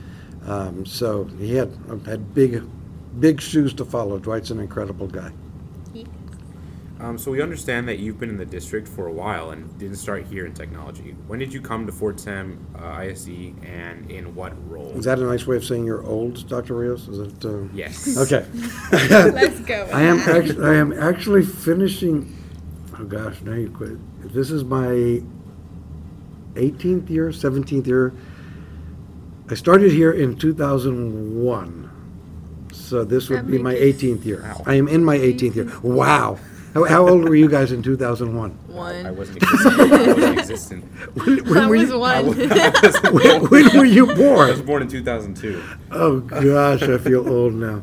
Um, 0.46 0.86
so 0.86 1.24
he 1.24 1.56
had 1.56 1.76
had 2.06 2.32
big, 2.32 2.62
big 3.18 3.40
shoes 3.40 3.74
to 3.74 3.84
follow. 3.84 4.20
Dwight's 4.20 4.50
an 4.50 4.60
incredible 4.60 5.08
guy. 5.08 5.32
He- 6.98 7.04
Um, 7.04 7.18
so 7.18 7.30
we 7.30 7.42
understand 7.42 7.88
that 7.88 7.98
you've 7.98 8.18
been 8.20 8.30
in 8.30 8.36
the 8.36 8.44
district 8.46 8.86
for 8.88 9.06
a 9.06 9.12
while 9.12 9.50
and 9.50 9.76
didn't 9.78 9.96
start 9.96 10.24
here 10.26 10.46
in 10.46 10.52
technology. 10.52 11.14
When 11.26 11.38
did 11.40 11.52
you 11.52 11.60
come 11.60 11.86
to 11.86 11.92
Fort 11.92 12.20
Sam 12.20 12.58
uh, 12.80 13.00
ISD 13.02 13.54
and 13.66 14.08
in 14.10 14.34
what 14.34 14.52
role? 14.70 14.92
Is 14.96 15.04
that 15.04 15.18
a 15.18 15.24
nice 15.24 15.46
way 15.46 15.56
of 15.56 15.64
saying 15.64 15.84
you're 15.84 16.04
old, 16.04 16.46
Dr. 16.48 16.74
Rios? 16.74 17.08
Is 17.08 17.18
it? 17.18 17.44
Uh, 17.44 17.64
Yes. 17.74 18.16
Okay. 18.16 18.46
Let's 18.92 19.60
go. 19.60 19.88
I 19.92 20.02
am 20.02 20.18
that. 20.18 20.28
actually, 20.36 20.66
I 20.66 20.74
am 20.74 20.92
actually 20.92 21.42
finishing. 21.44 22.36
Oh 22.98 23.04
gosh, 23.04 23.40
now 23.42 23.54
you 23.54 23.70
quit. 23.70 23.98
This 24.32 24.50
is 24.52 24.62
my 24.64 25.20
18th 26.54 27.10
year, 27.10 27.30
17th 27.30 27.86
year. 27.88 28.12
I 29.50 29.54
started 29.54 29.90
here 29.92 30.12
in 30.12 30.36
2001, 30.36 31.90
so 32.72 33.04
this 33.04 33.28
would 33.28 33.40
That 33.40 33.50
be 33.50 33.58
my 33.58 33.74
18th 33.74 34.24
year. 34.24 34.42
Wow. 34.42 34.62
I 34.64 34.74
am 34.76 34.86
in 34.88 35.04
my 35.04 35.18
18th 35.18 35.54
year. 35.56 35.72
Wow. 35.82 36.38
How, 36.74 36.84
how 36.84 37.08
old 37.08 37.22
were 37.28 37.36
you 37.36 37.48
guys 37.48 37.70
in 37.70 37.82
2001? 37.82 38.58
I 38.68 38.72
One. 38.72 39.16
wasn't 39.16 39.42
existent. 39.42 39.80
I 39.80 39.86
wasn't 40.12 40.38
existent. 40.38 40.84
When, 41.14 41.44
when 41.44 41.58
I 41.58 41.66
were 41.68 41.76
was 41.76 41.88
you, 41.90 42.02
I 42.02 42.22
one. 42.22 42.36
was- 42.36 42.50
I 43.04 43.10
when, 43.10 43.38
born. 43.40 43.50
when 43.50 43.76
were 43.78 43.84
you 43.84 44.04
I 44.10 44.12
was 44.14 44.18
born? 44.58 44.66
born 44.66 44.82
in 44.82 44.88
2002. 44.88 45.62
Oh 45.92 46.20
gosh, 46.20 46.82
I 46.82 46.98
feel 46.98 47.28
old 47.28 47.54
now. 47.54 47.82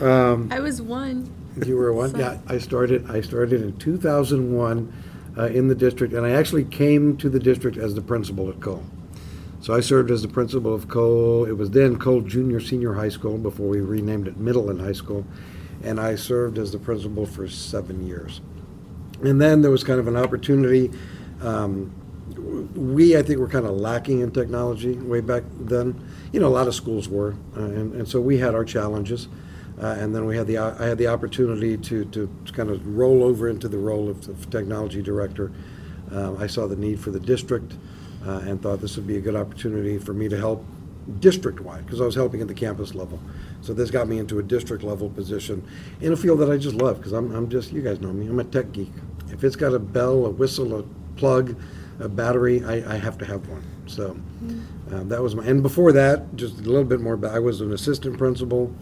Um, 0.00 0.48
I 0.52 0.60
was 0.60 0.80
one. 0.80 1.28
You 1.66 1.76
were 1.76 1.92
one? 1.92 2.10
So- 2.10 2.18
Yeah, 2.18 2.38
I 2.46 2.58
started, 2.58 3.10
I 3.10 3.20
started 3.20 3.62
in 3.62 3.76
2001 3.78 4.92
uh, 5.36 5.46
in 5.46 5.66
the 5.68 5.74
district, 5.74 6.14
and 6.14 6.24
I 6.24 6.30
actually 6.30 6.64
came 6.64 7.16
to 7.16 7.28
the 7.28 7.40
district 7.40 7.76
as 7.78 7.94
the 7.94 8.02
principal 8.02 8.48
at 8.48 8.60
Cole. 8.60 8.84
So 9.60 9.74
I 9.74 9.80
served 9.80 10.10
as 10.12 10.22
the 10.22 10.28
principal 10.28 10.72
of 10.72 10.86
Cole, 10.88 11.44
it 11.46 11.52
was 11.52 11.70
then 11.70 11.98
Cole 11.98 12.20
Junior 12.22 12.60
Senior 12.60 12.94
High 12.94 13.10
School 13.10 13.36
before 13.38 13.68
we 13.68 13.80
renamed 13.80 14.28
it 14.28 14.36
Middle 14.38 14.70
and 14.70 14.80
High 14.80 14.92
School, 14.92 15.26
and 15.82 16.00
I 16.00 16.14
served 16.14 16.58
as 16.58 16.72
the 16.72 16.78
principal 16.78 17.26
for 17.26 17.48
seven 17.48 18.06
years. 18.06 18.40
And 19.22 19.40
then 19.40 19.62
there 19.62 19.70
was 19.70 19.84
kind 19.84 20.00
of 20.00 20.08
an 20.08 20.16
opportunity. 20.16 20.90
Um, 21.42 21.92
we, 22.74 23.16
I 23.16 23.22
think, 23.22 23.38
were 23.38 23.48
kind 23.48 23.66
of 23.66 23.72
lacking 23.72 24.20
in 24.20 24.30
technology 24.30 24.94
way 24.94 25.20
back 25.20 25.42
then. 25.58 26.00
You 26.32 26.40
know, 26.40 26.46
a 26.46 26.48
lot 26.48 26.68
of 26.68 26.74
schools 26.74 27.08
were, 27.08 27.34
uh, 27.56 27.64
and, 27.64 27.94
and 27.94 28.08
so 28.08 28.20
we 28.20 28.38
had 28.38 28.54
our 28.54 28.64
challenges. 28.64 29.28
Uh, 29.80 29.96
and 29.98 30.14
then 30.14 30.26
we 30.26 30.36
had 30.36 30.46
the 30.46 30.58
I 30.58 30.84
had 30.84 30.98
the 30.98 31.06
opportunity 31.06 31.78
to, 31.78 32.04
to 32.06 32.28
kind 32.52 32.68
of 32.68 32.86
roll 32.86 33.24
over 33.24 33.48
into 33.48 33.66
the 33.66 33.78
role 33.78 34.10
of, 34.10 34.28
of 34.28 34.50
technology 34.50 35.00
director. 35.00 35.52
Um, 36.12 36.36
I 36.38 36.48
saw 36.48 36.66
the 36.66 36.76
need 36.76 37.00
for 37.00 37.10
the 37.10 37.20
district 37.20 37.74
uh, 38.26 38.40
and 38.44 38.60
thought 38.60 38.80
this 38.80 38.96
would 38.96 39.06
be 39.06 39.16
a 39.16 39.20
good 39.20 39.36
opportunity 39.36 39.96
for 39.98 40.12
me 40.12 40.28
to 40.28 40.36
help 40.36 40.64
district-wide 41.20 41.86
because 41.86 42.00
I 42.00 42.04
was 42.04 42.14
helping 42.14 42.40
at 42.42 42.48
the 42.48 42.54
campus 42.54 42.94
level. 42.94 43.18
So 43.62 43.74
this 43.74 43.90
got 43.90 44.08
me 44.08 44.18
into 44.18 44.38
a 44.38 44.42
district-level 44.42 45.10
position 45.10 45.66
in 46.00 46.12
a 46.12 46.16
field 46.16 46.40
that 46.40 46.50
I 46.50 46.56
just 46.56 46.76
love 46.76 46.96
because 46.96 47.12
I'm, 47.12 47.34
I'm 47.34 47.48
just 47.48 47.72
you 47.72 47.82
guys 47.82 48.00
know 48.00 48.12
me 48.12 48.26
I'm 48.26 48.40
a 48.40 48.44
tech 48.44 48.72
geek. 48.72 48.92
If 49.30 49.44
it's 49.44 49.56
got 49.56 49.74
a 49.74 49.78
bell, 49.78 50.26
a 50.26 50.30
whistle, 50.30 50.78
a 50.78 50.82
plug, 51.16 51.56
a 51.98 52.08
battery, 52.08 52.64
I, 52.64 52.94
I 52.94 52.96
have 52.96 53.18
to 53.18 53.24
have 53.24 53.46
one. 53.48 53.64
So 53.86 54.16
uh, 54.92 55.04
that 55.04 55.22
was 55.22 55.34
my 55.34 55.44
and 55.44 55.62
before 55.62 55.92
that 55.92 56.36
just 56.36 56.58
a 56.58 56.62
little 56.62 56.84
bit 56.84 57.00
more. 57.00 57.18
I 57.26 57.38
was 57.38 57.60
an 57.60 57.72
assistant 57.72 58.18
principal. 58.18 58.74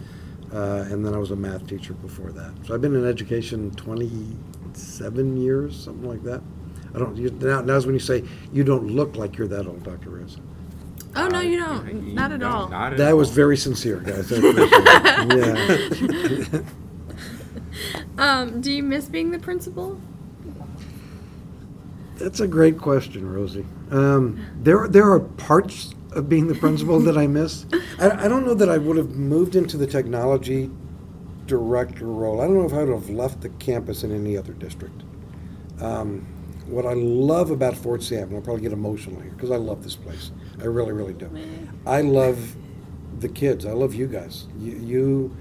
Uh, 0.53 0.87
and 0.89 1.05
then 1.05 1.13
I 1.13 1.19
was 1.19 1.31
a 1.31 1.37
math 1.37 1.67
teacher 1.67 1.93
before 1.93 2.33
that. 2.33 2.55
So 2.65 2.73
I've 2.73 2.81
been 2.81 2.95
in 2.95 3.07
education 3.07 3.71
27 3.73 5.37
years, 5.37 5.85
something 5.85 6.09
like 6.09 6.23
that. 6.23 6.41
I 6.95 6.99
don't. 6.99 7.17
You, 7.17 7.31
now, 7.31 7.61
now's 7.61 7.87
when 7.87 7.95
you 7.95 8.01
say 8.01 8.25
you 8.53 8.65
don't 8.65 8.89
look 8.89 9.17
like 9.17 9.37
you're 9.37 9.49
that 9.49 9.67
old, 9.67 9.83
Dr. 9.83 10.11
Rios. 10.11 10.39
Oh 11.17 11.27
no, 11.29 11.41
you 11.41 11.59
don't. 11.59 12.07
you 12.07 12.13
Not 12.15 12.33
at 12.33 12.41
don't- 12.41 12.53
all. 12.53 12.69
Not 12.69 12.93
at 12.93 12.99
That 12.99 13.13
all. 13.13 13.19
was 13.19 13.31
very 13.31 13.57
sincere, 13.57 13.99
guys. 14.01 14.33
I 14.33 14.37
appreciate 14.37 16.53
it. 16.53 16.63
yeah. 16.63 16.71
Um, 18.19 18.61
do 18.61 18.73
you 18.73 18.83
miss 18.83 19.07
being 19.07 19.31
the 19.31 19.39
principal? 19.39 20.01
That's 22.17 22.41
a 22.41 22.49
great 22.49 22.79
question, 22.79 23.31
Rosie. 23.33 23.65
Um, 23.93 24.45
there, 24.61 24.89
there 24.89 25.09
are 25.11 25.21
parts 25.21 25.95
of 26.13 26.29
being 26.29 26.49
the 26.49 26.55
principal 26.57 26.99
that 27.01 27.17
I 27.17 27.29
miss. 27.29 27.65
I, 28.01 28.25
I 28.25 28.29
don't 28.29 28.45
know 28.45 28.55
that 28.55 28.69
I 28.69 28.77
would 28.79 28.97
have 28.97 29.11
moved 29.11 29.55
into 29.55 29.77
the 29.77 29.87
technology 29.87 30.69
director 31.47 32.07
role. 32.07 32.41
I 32.41 32.47
don't 32.47 32.55
know 32.59 32.67
if 32.67 32.73
I 32.73 32.79
would 32.83 32.93
have 32.93 33.09
left 33.11 33.41
the 33.41 33.51
campus 33.51 34.03
in 34.03 34.13
any 34.13 34.37
other 34.37 34.53
district. 34.53 35.03
Um, 35.81 36.27
what 36.69 36.87
I 36.87 36.93
love 36.93 37.51
about 37.51 37.77
Fort 37.77 38.03
Sam, 38.03 38.29
and 38.29 38.37
I'll 38.37 38.43
probably 38.43 38.63
get 38.63 38.73
emotional 38.73 39.21
here 39.21 39.33
because 39.33 39.51
I 39.51 39.57
love 39.57 39.83
this 39.83 39.97
place. 39.97 40.31
I 40.61 40.65
really, 40.65 40.93
really 40.93 41.15
do. 41.15 41.31
I 41.87 42.03
love 42.03 42.57
the 43.19 43.29
kids. 43.29 43.65
I 43.65 43.73
love 43.73 43.95
you 43.95 44.07
guys. 44.07 44.47
You, 44.59 44.73
you, 44.73 45.37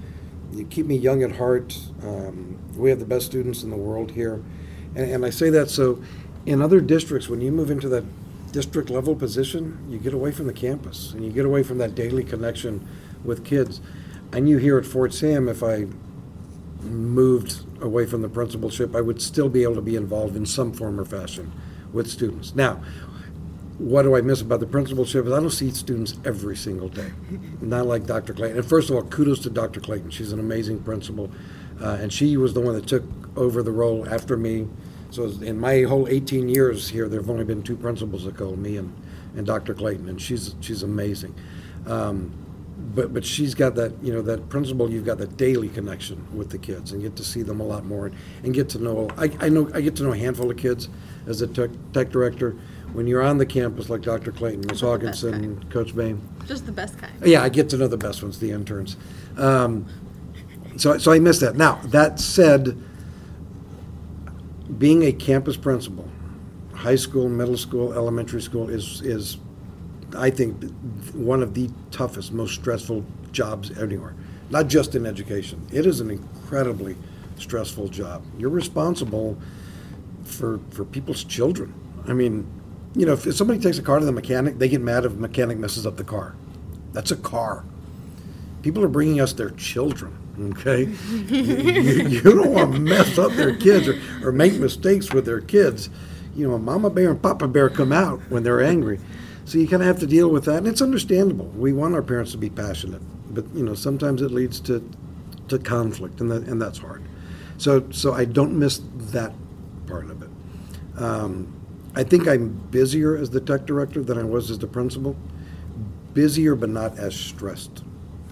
you 0.53 0.65
keep 0.65 0.85
me 0.85 0.95
young 0.95 1.23
at 1.23 1.33
heart. 1.33 1.77
Um, 2.01 2.57
we 2.75 2.89
have 2.89 2.99
the 2.99 3.05
best 3.05 3.25
students 3.25 3.63
in 3.63 3.69
the 3.69 3.77
world 3.77 4.11
here, 4.11 4.43
and, 4.95 5.11
and 5.11 5.25
I 5.25 5.29
say 5.29 5.49
that 5.49 5.69
so. 5.69 6.01
In 6.45 6.61
other 6.61 6.79
districts, 6.79 7.27
when 7.27 7.41
you 7.41 7.51
move 7.51 7.69
into 7.69 7.89
that 7.89 8.05
district 8.53 8.89
level 8.89 9.15
position, 9.15 9.85
you 9.89 9.97
get 9.97 10.13
away 10.13 10.31
from 10.31 10.47
the 10.47 10.53
campus 10.53 11.11
and 11.11 11.25
you 11.25 11.31
get 11.31 11.45
away 11.45 11.61
from 11.61 11.77
that 11.79 11.93
daily 11.93 12.23
connection 12.23 12.87
with 13.23 13.43
kids. 13.43 13.81
I 14.31 14.39
knew 14.39 14.57
here 14.57 14.77
at 14.77 14.85
Fort 14.85 15.13
Sam, 15.13 15.49
if 15.49 15.61
I 15.61 15.87
moved 16.81 17.65
away 17.81 18.05
from 18.05 18.21
the 18.21 18.29
principalship, 18.29 18.95
I 18.95 19.01
would 19.01 19.21
still 19.21 19.49
be 19.49 19.63
able 19.63 19.75
to 19.75 19.81
be 19.81 19.95
involved 19.95 20.35
in 20.35 20.45
some 20.45 20.73
form 20.73 20.99
or 20.99 21.05
fashion 21.05 21.51
with 21.93 22.09
students. 22.09 22.55
Now, 22.55 22.81
what 23.77 24.03
do 24.03 24.15
I 24.15 24.21
miss 24.21 24.41
about 24.41 24.59
the 24.59 24.65
principalship 24.65 25.25
is 25.25 25.31
I 25.31 25.39
don't 25.39 25.51
see 25.51 25.69
students 25.71 26.17
every 26.25 26.55
single 26.55 26.89
day. 26.89 27.11
Not 27.61 27.85
like 27.85 28.05
Dr. 28.07 28.33
Clayton. 28.33 28.57
And 28.57 28.67
first 28.67 28.89
of 28.89 28.95
all, 28.95 29.03
kudos 29.03 29.39
to 29.41 29.51
Dr. 29.51 29.79
Clayton. 29.79 30.09
She's 30.09 30.31
an 30.31 30.39
amazing 30.39 30.79
principal. 30.81 31.29
Uh, 31.79 31.97
and 32.01 32.11
she 32.11 32.37
was 32.37 32.53
the 32.53 32.59
one 32.59 32.73
that 32.73 32.87
took 32.87 33.03
over 33.35 33.61
the 33.61 33.71
role 33.71 34.07
after 34.09 34.35
me. 34.35 34.67
So 35.11 35.25
in 35.25 35.59
my 35.59 35.83
whole 35.83 36.07
18 36.07 36.49
years 36.49 36.89
here, 36.89 37.07
there 37.07 37.19
have 37.19 37.29
only 37.29 37.45
been 37.45 37.61
two 37.61 37.77
principals 37.77 38.25
that 38.25 38.35
called 38.35 38.57
me 38.57 38.77
and, 38.77 38.93
and 39.35 39.45
Dr. 39.45 39.73
Clayton, 39.73 40.09
and 40.09 40.19
she's 40.19 40.55
she's 40.59 40.83
amazing. 40.83 41.33
Um, 41.85 42.33
but 42.79 43.13
but 43.13 43.25
she's 43.25 43.55
got 43.55 43.75
that 43.75 43.93
you 44.03 44.13
know 44.13 44.21
that 44.21 44.49
principal. 44.49 44.89
You've 44.89 45.05
got 45.05 45.17
that 45.17 45.35
daily 45.37 45.69
connection 45.69 46.25
with 46.35 46.49
the 46.49 46.57
kids 46.57 46.91
and 46.91 47.01
get 47.01 47.15
to 47.15 47.23
see 47.23 47.41
them 47.41 47.59
a 47.59 47.63
lot 47.63 47.85
more 47.85 48.07
and, 48.07 48.15
and 48.43 48.53
get 48.53 48.69
to 48.69 48.79
know. 48.79 49.09
I, 49.17 49.31
I 49.39 49.49
know 49.49 49.69
I 49.73 49.81
get 49.81 49.95
to 49.97 50.03
know 50.03 50.11
a 50.11 50.17
handful 50.17 50.49
of 50.51 50.57
kids 50.57 50.89
as 51.25 51.41
a 51.41 51.47
tech, 51.47 51.71
tech 51.93 52.09
director. 52.09 52.55
When 52.93 53.05
you're 53.05 53.21
on 53.21 53.37
the 53.37 53.45
campus 53.45 53.89
like 53.89 54.01
Dr. 54.01 54.31
Clayton, 54.31 54.61
best 54.61 54.81
Hawkinson, 54.81 55.63
Coach 55.69 55.93
Bain, 55.95 56.21
Just 56.47 56.65
the 56.65 56.71
best 56.71 56.97
kind. 56.97 57.13
yeah, 57.25 57.43
I 57.43 57.49
get 57.49 57.69
to 57.69 57.77
know 57.77 57.87
the 57.87 57.97
best 57.97 58.23
ones, 58.23 58.39
the 58.39 58.51
interns. 58.51 58.95
Um, 59.35 59.85
so, 60.77 60.97
so 60.97 61.11
I 61.11 61.19
missed 61.19 61.41
that. 61.41 61.57
Now, 61.57 61.75
that 61.85 62.19
said, 62.19 62.81
being 64.77 65.03
a 65.03 65.11
campus 65.11 65.57
principal, 65.57 66.09
high 66.73 66.95
school, 66.95 67.27
middle 67.27 67.57
school, 67.57 67.93
elementary 67.93 68.41
school 68.41 68.69
is 68.69 69.01
is, 69.01 69.37
I 70.17 70.29
think, 70.29 70.63
one 71.13 71.41
of 71.43 71.53
the 71.53 71.69
toughest, 71.91 72.31
most 72.33 72.55
stressful 72.55 73.05
jobs 73.31 73.77
anywhere. 73.77 74.15
Not 74.49 74.67
just 74.67 74.95
in 74.95 75.05
education. 75.05 75.61
It 75.71 75.85
is 75.85 75.99
an 75.99 76.09
incredibly 76.09 76.95
stressful 77.37 77.89
job. 77.89 78.23
You're 78.37 78.49
responsible 78.49 79.37
for 80.23 80.59
for 80.71 80.85
people's 80.85 81.23
children. 81.23 81.73
I 82.07 82.13
mean, 82.13 82.45
you 82.95 83.05
know, 83.05 83.13
if 83.13 83.35
somebody 83.35 83.59
takes 83.59 83.77
a 83.77 83.81
car 83.81 83.99
to 83.99 84.05
the 84.05 84.11
mechanic, 84.11 84.57
they 84.57 84.69
get 84.69 84.81
mad 84.81 85.05
if 85.05 85.13
the 85.13 85.19
mechanic 85.19 85.57
messes 85.57 85.85
up 85.85 85.97
the 85.97 86.03
car. 86.03 86.33
That's 86.93 87.11
a 87.11 87.15
car. 87.17 87.63
People 88.63 88.83
are 88.83 88.87
bringing 88.89 89.21
us 89.21 89.33
their 89.33 89.51
children. 89.51 90.17
Okay, 90.51 90.83
you, 90.85 91.43
you- 91.43 92.07
you 92.09 92.21
don't 92.21 92.51
want 92.51 92.73
to 92.73 92.79
mess 92.79 93.17
up 93.17 93.31
their 93.33 93.55
kids 93.55 93.87
or, 93.87 93.99
or 94.23 94.31
make 94.31 94.53
mistakes 94.59 95.11
with 95.11 95.25
their 95.25 95.41
kids. 95.41 95.89
You 96.35 96.47
know, 96.47 96.57
Mama 96.59 96.89
Bear 96.91 97.09
and 97.09 97.21
Papa 97.21 97.47
Bear 97.47 97.69
come 97.69 97.91
out 97.91 98.19
when 98.29 98.43
they're 98.43 98.61
angry, 98.61 98.99
so 99.47 99.57
you 99.57 99.65
kind 99.65 99.81
of 99.81 99.87
have 99.87 99.99
to 99.99 100.07
deal 100.07 100.27
with 100.27 100.43
that, 100.43 100.57
and 100.57 100.67
it's 100.67 100.81
understandable. 100.81 101.45
We 101.45 101.71
want 101.71 101.95
our 101.95 102.01
parents 102.01 102.33
to 102.33 102.37
be 102.37 102.49
passionate, 102.49 103.01
but 103.33 103.45
you 103.55 103.63
know, 103.63 103.75
sometimes 103.75 104.21
it 104.21 104.29
leads 104.29 104.59
to 104.61 104.83
to 105.47 105.57
conflict, 105.57 106.19
and 106.19 106.29
that 106.29 106.43
and 106.49 106.61
that's 106.61 106.79
hard. 106.79 107.01
So, 107.57 107.89
so 107.91 108.13
I 108.13 108.25
don't 108.25 108.59
miss 108.59 108.81
that 109.13 109.33
part 109.87 110.09
of 110.09 110.21
it. 110.21 110.29
Um, 110.97 111.53
I 111.95 112.03
think 112.03 112.27
I'm 112.27 112.49
busier 112.71 113.15
as 113.15 113.29
the 113.29 113.39
tech 113.39 113.65
director 113.65 114.03
than 114.03 114.17
I 114.17 114.23
was 114.23 114.51
as 114.51 114.59
the 114.59 114.67
principal. 114.67 115.15
Busier, 116.13 116.53
but 116.55 116.69
not 116.69 116.99
as 116.99 117.15
stressed. 117.15 117.83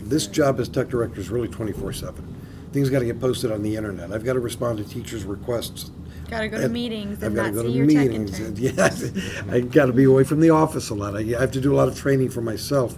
This 0.02 0.28
job 0.28 0.60
as 0.60 0.68
tech 0.68 0.90
director 0.90 1.22
is 1.22 1.30
really 1.30 1.48
24 1.48 1.94
7. 1.94 2.36
Things 2.74 2.90
got 2.90 3.00
to 3.00 3.06
get 3.06 3.22
posted 3.22 3.54
on 3.54 3.64
the 3.64 3.78
internet. 3.78 4.12
I've 4.12 4.26
got 4.26 4.34
to 4.34 4.42
respond 4.42 4.80
to 4.80 4.84
teachers' 4.84 5.24
requests. 5.24 5.92
Gotta 6.30 6.48
go 6.50 6.60
to 6.60 6.70
meetings 6.70 7.18
I've 7.20 7.28
and 7.28 7.36
gotta 7.36 7.52
not 7.52 7.56
go 7.56 7.62
see 7.64 7.68
to 7.68 7.74
your 7.78 7.88
tech 7.88 8.08
meetings. 8.10 8.40
intern. 8.40 8.48
and- 8.48 8.60
Yes, 8.78 9.12
I 9.50 9.60
got 9.62 9.86
to 9.88 9.94
be 9.94 10.04
away 10.06 10.24
from 10.24 10.40
the 10.40 10.50
office 10.50 10.90
a 10.90 10.96
lot. 10.96 11.16
I 11.16 11.20
I 11.20 11.40
have 11.42 11.52
to 11.52 11.62
do 11.62 11.74
a 11.74 11.78
lot 11.78 11.88
of 11.88 11.96
training 11.98 12.30
for 12.30 12.42
myself. 12.42 12.96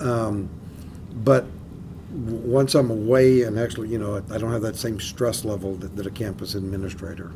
Um, 0.00 0.48
But 1.24 1.46
w- 2.12 2.38
once 2.44 2.74
I'm 2.74 2.90
away 2.90 3.42
and 3.42 3.58
actually, 3.58 3.88
you 3.88 3.98
know, 3.98 4.22
I 4.30 4.38
don't 4.38 4.50
have 4.52 4.62
that 4.62 4.76
same 4.76 4.98
stress 5.00 5.44
level 5.44 5.76
that, 5.76 5.94
that 5.96 6.06
a 6.06 6.10
campus 6.10 6.54
administrator 6.54 7.30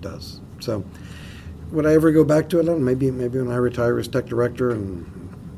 does. 0.00 0.40
So 0.60 0.84
would 1.70 1.86
I 1.86 1.94
ever 1.94 2.12
go 2.12 2.22
back 2.24 2.48
to 2.50 2.58
it? 2.58 2.62
I 2.62 2.66
don't 2.66 2.78
know. 2.80 2.84
Maybe, 2.84 3.10
maybe 3.10 3.38
when 3.38 3.50
I 3.50 3.56
retire 3.56 3.98
as 3.98 4.08
tech 4.08 4.26
director 4.26 4.70
and 4.70 5.06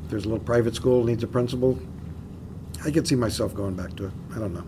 there's 0.09 0.23
a 0.25 0.29
little 0.29 0.43
private 0.45 0.75
school 0.75 1.03
needs 1.03 1.23
a 1.23 1.27
principal, 1.27 1.77
I 2.85 2.91
could 2.91 3.05
see 3.07 3.15
myself 3.15 3.53
going 3.53 3.73
back 3.75 3.95
to 3.97 4.05
it. 4.05 4.11
I 4.35 4.39
don't 4.39 4.53
know. 4.53 4.63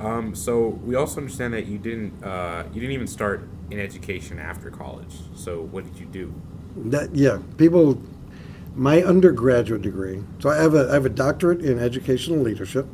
Um, 0.00 0.34
so 0.34 0.68
we 0.68 0.94
also 0.94 1.18
understand 1.18 1.52
that 1.54 1.66
you 1.66 1.78
didn't 1.78 2.24
uh, 2.24 2.64
you 2.72 2.80
didn't 2.80 2.94
even 2.94 3.06
start 3.06 3.46
in 3.70 3.78
education 3.78 4.38
after 4.38 4.70
college. 4.70 5.14
So 5.34 5.62
what 5.62 5.84
did 5.84 5.98
you 5.98 6.06
do? 6.06 6.34
That 6.76 7.14
yeah, 7.14 7.38
people. 7.56 8.02
My 8.76 9.02
undergraduate 9.02 9.82
degree. 9.82 10.22
So 10.38 10.48
I 10.48 10.56
have 10.56 10.74
a 10.74 10.88
I 10.90 10.94
have 10.94 11.04
a 11.04 11.10
doctorate 11.10 11.60
in 11.60 11.78
educational 11.78 12.38
leadership. 12.38 12.86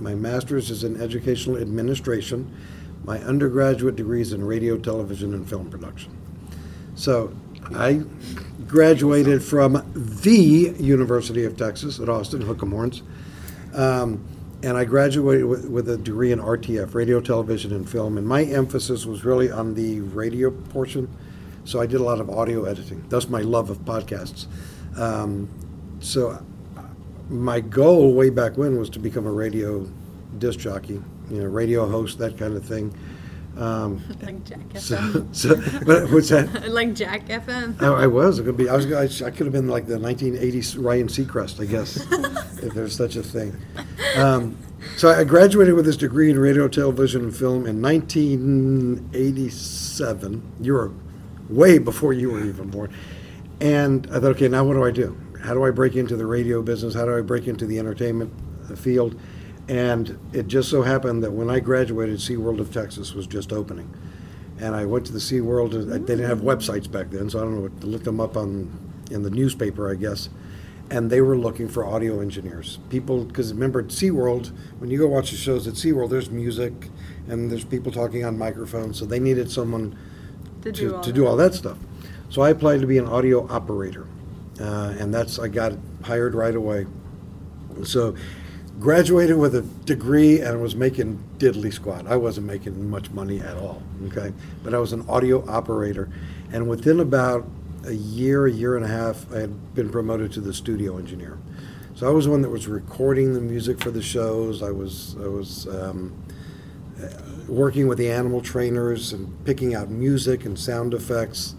My 0.00 0.14
master's 0.14 0.70
is 0.70 0.84
in 0.84 1.00
educational 1.00 1.58
administration. 1.58 2.54
My 3.04 3.18
undergraduate 3.18 3.96
degree 3.96 4.20
is 4.20 4.32
in 4.32 4.44
radio, 4.44 4.78
television, 4.78 5.34
and 5.34 5.48
film 5.48 5.70
production. 5.70 6.16
So 6.94 7.34
I 7.74 8.02
graduated 8.66 9.42
from 9.42 9.82
the 9.94 10.74
University 10.78 11.44
of 11.44 11.56
Texas 11.56 12.00
at 12.00 12.08
Austin, 12.08 12.42
Hook'em 12.42 12.70
Horns. 12.70 13.02
Um, 13.74 14.24
and 14.62 14.76
I 14.76 14.84
graduated 14.84 15.44
with, 15.44 15.68
with 15.68 15.88
a 15.88 15.96
degree 15.96 16.32
in 16.32 16.38
RTF, 16.38 16.94
radio, 16.94 17.20
television, 17.20 17.72
and 17.72 17.88
film. 17.88 18.18
And 18.18 18.26
my 18.26 18.44
emphasis 18.44 19.04
was 19.06 19.24
really 19.24 19.50
on 19.50 19.74
the 19.74 20.00
radio 20.00 20.50
portion. 20.50 21.08
So 21.64 21.80
I 21.80 21.86
did 21.86 22.00
a 22.00 22.04
lot 22.04 22.20
of 22.20 22.30
audio 22.30 22.64
editing. 22.64 23.04
That's 23.08 23.28
my 23.28 23.42
love 23.42 23.70
of 23.70 23.78
podcasts. 23.80 24.46
Um, 24.96 25.48
so 26.00 26.42
my 27.28 27.60
goal 27.60 28.14
way 28.14 28.30
back 28.30 28.56
when 28.56 28.78
was 28.78 28.88
to 28.90 28.98
become 28.98 29.26
a 29.26 29.32
radio 29.32 29.86
disc 30.38 30.58
jockey, 30.58 31.02
you 31.30 31.40
know, 31.40 31.46
radio 31.46 31.88
host, 31.88 32.18
that 32.18 32.38
kind 32.38 32.56
of 32.56 32.64
thing. 32.64 32.96
Um, 33.56 34.02
like 34.22 34.44
Jack 34.44 34.60
so, 34.76 34.96
FM. 34.96 35.34
so, 35.34 35.56
what's 36.12 36.28
that? 36.28 36.68
like 36.70 36.94
Jack 36.94 37.26
FM. 37.26 37.80
I, 37.80 38.04
I 38.04 38.06
was. 38.06 38.38
It 38.38 38.44
could 38.44 38.56
be. 38.56 38.68
I 38.68 38.76
was. 38.76 38.92
I, 38.92 39.26
I 39.26 39.30
could 39.30 39.46
have 39.46 39.52
been 39.52 39.68
like 39.68 39.86
the 39.86 39.98
1980s 39.98 40.76
Ryan 40.82 41.08
Seacrest, 41.08 41.60
I 41.60 41.64
guess, 41.66 41.96
if 42.62 42.74
there's 42.74 42.94
such 42.94 43.16
a 43.16 43.22
thing. 43.22 43.56
Um, 44.16 44.56
So 44.96 45.10
I 45.10 45.24
graduated 45.24 45.74
with 45.74 45.84
this 45.84 45.96
degree 45.96 46.30
in 46.30 46.38
radio, 46.38 46.68
television, 46.68 47.22
and 47.24 47.36
film 47.36 47.66
in 47.66 47.82
1987. 47.82 50.42
You 50.60 50.72
were 50.74 50.92
way 51.48 51.78
before 51.78 52.12
you 52.12 52.30
were 52.30 52.44
even 52.44 52.70
born. 52.70 52.92
And 53.60 54.06
I 54.10 54.14
thought, 54.20 54.36
okay, 54.36 54.48
now 54.48 54.64
what 54.64 54.74
do 54.74 54.84
I 54.84 54.90
do? 54.90 55.16
How 55.42 55.54
do 55.54 55.64
I 55.64 55.70
break 55.70 55.96
into 55.96 56.16
the 56.16 56.26
radio 56.26 56.62
business? 56.62 56.94
How 56.94 57.04
do 57.04 57.16
I 57.16 57.20
break 57.20 57.46
into 57.46 57.66
the 57.66 57.78
entertainment 57.78 58.32
field? 58.78 59.18
And 59.68 60.18
it 60.32 60.46
just 60.46 60.70
so 60.70 60.82
happened 60.82 61.24
that 61.24 61.32
when 61.32 61.50
I 61.50 61.58
graduated, 61.60 62.18
SeaWorld 62.18 62.60
of 62.60 62.72
Texas 62.72 63.14
was 63.14 63.26
just 63.26 63.52
opening. 63.52 63.92
And 64.60 64.74
I 64.74 64.84
went 64.86 65.06
to 65.06 65.12
the 65.12 65.18
SeaWorld, 65.18 65.74
uh, 65.74 65.84
they 65.84 65.98
didn't 65.98 66.26
have 66.26 66.40
websites 66.40 66.90
back 66.90 67.10
then, 67.10 67.28
so 67.28 67.38
I 67.40 67.42
don't 67.42 67.56
know, 67.56 67.60
what- 67.62 67.84
looked 67.84 68.04
them 68.04 68.20
up 68.20 68.36
on, 68.36 68.70
in 69.10 69.22
the 69.22 69.30
newspaper, 69.30 69.90
I 69.90 69.96
guess. 69.96 70.28
And 70.88 71.10
they 71.10 71.20
were 71.20 71.36
looking 71.36 71.66
for 71.68 71.84
audio 71.84 72.20
engineers. 72.20 72.78
People, 72.90 73.24
because 73.24 73.52
remember 73.52 73.80
at 73.80 73.88
SeaWorld, 73.88 74.52
when 74.78 74.88
you 74.88 74.98
go 74.98 75.08
watch 75.08 75.32
the 75.32 75.36
shows 75.36 75.66
at 75.66 75.74
SeaWorld, 75.74 76.10
there's 76.10 76.30
music 76.30 76.72
and 77.28 77.50
there's 77.50 77.64
people 77.64 77.90
talking 77.90 78.24
on 78.24 78.38
microphones, 78.38 78.96
so 78.98 79.04
they 79.04 79.18
needed 79.18 79.50
someone 79.50 79.96
To 80.62 80.70
do 80.70 80.88
to, 80.90 80.94
all 80.96 81.00
to 81.02 81.08
that. 81.10 81.14
do 81.14 81.26
all 81.26 81.36
that 81.36 81.54
stuff. 81.54 81.76
So 82.28 82.42
I 82.42 82.50
applied 82.50 82.80
to 82.82 82.86
be 82.86 82.98
an 82.98 83.06
audio 83.06 83.48
operator, 83.48 84.06
uh, 84.60 84.94
and 84.98 85.12
that's 85.12 85.40
I 85.40 85.48
got 85.48 85.72
hired 86.02 86.34
right 86.36 86.54
away. 86.54 86.86
So 87.82 88.14
graduated 88.78 89.36
with 89.36 89.54
a 89.54 89.62
degree 89.62 90.40
and 90.40 90.60
was 90.60 90.74
making 90.74 91.22
diddly 91.38 91.72
squat. 91.72 92.06
I 92.06 92.16
wasn't 92.16 92.46
making 92.46 92.88
much 92.90 93.10
money 93.10 93.40
at 93.40 93.56
all. 93.56 93.82
Okay, 94.06 94.32
but 94.62 94.74
I 94.74 94.78
was 94.78 94.92
an 94.92 95.04
audio 95.08 95.48
operator, 95.48 96.08
and 96.52 96.68
within 96.68 97.00
about 97.00 97.46
a 97.84 97.92
year, 97.92 98.46
a 98.46 98.52
year 98.52 98.76
and 98.76 98.84
a 98.84 98.88
half, 98.88 99.32
I 99.32 99.40
had 99.40 99.74
been 99.74 99.90
promoted 99.90 100.32
to 100.32 100.40
the 100.40 100.52
studio 100.52 100.98
engineer. 100.98 101.38
So 101.94 102.06
I 102.06 102.10
was 102.10 102.26
the 102.26 102.30
one 102.30 102.42
that 102.42 102.50
was 102.50 102.66
recording 102.66 103.32
the 103.32 103.40
music 103.40 103.82
for 103.82 103.90
the 103.90 104.02
shows. 104.02 104.62
I 104.62 104.70
was 104.70 105.16
I 105.20 105.28
was. 105.28 105.66
Um, 105.66 106.22
working 107.48 107.86
with 107.86 107.98
the 107.98 108.10
animal 108.10 108.40
trainers 108.40 109.12
and 109.12 109.44
picking 109.44 109.74
out 109.74 109.88
music 109.88 110.44
and 110.44 110.58
sound 110.58 110.94
effects. 110.94 111.54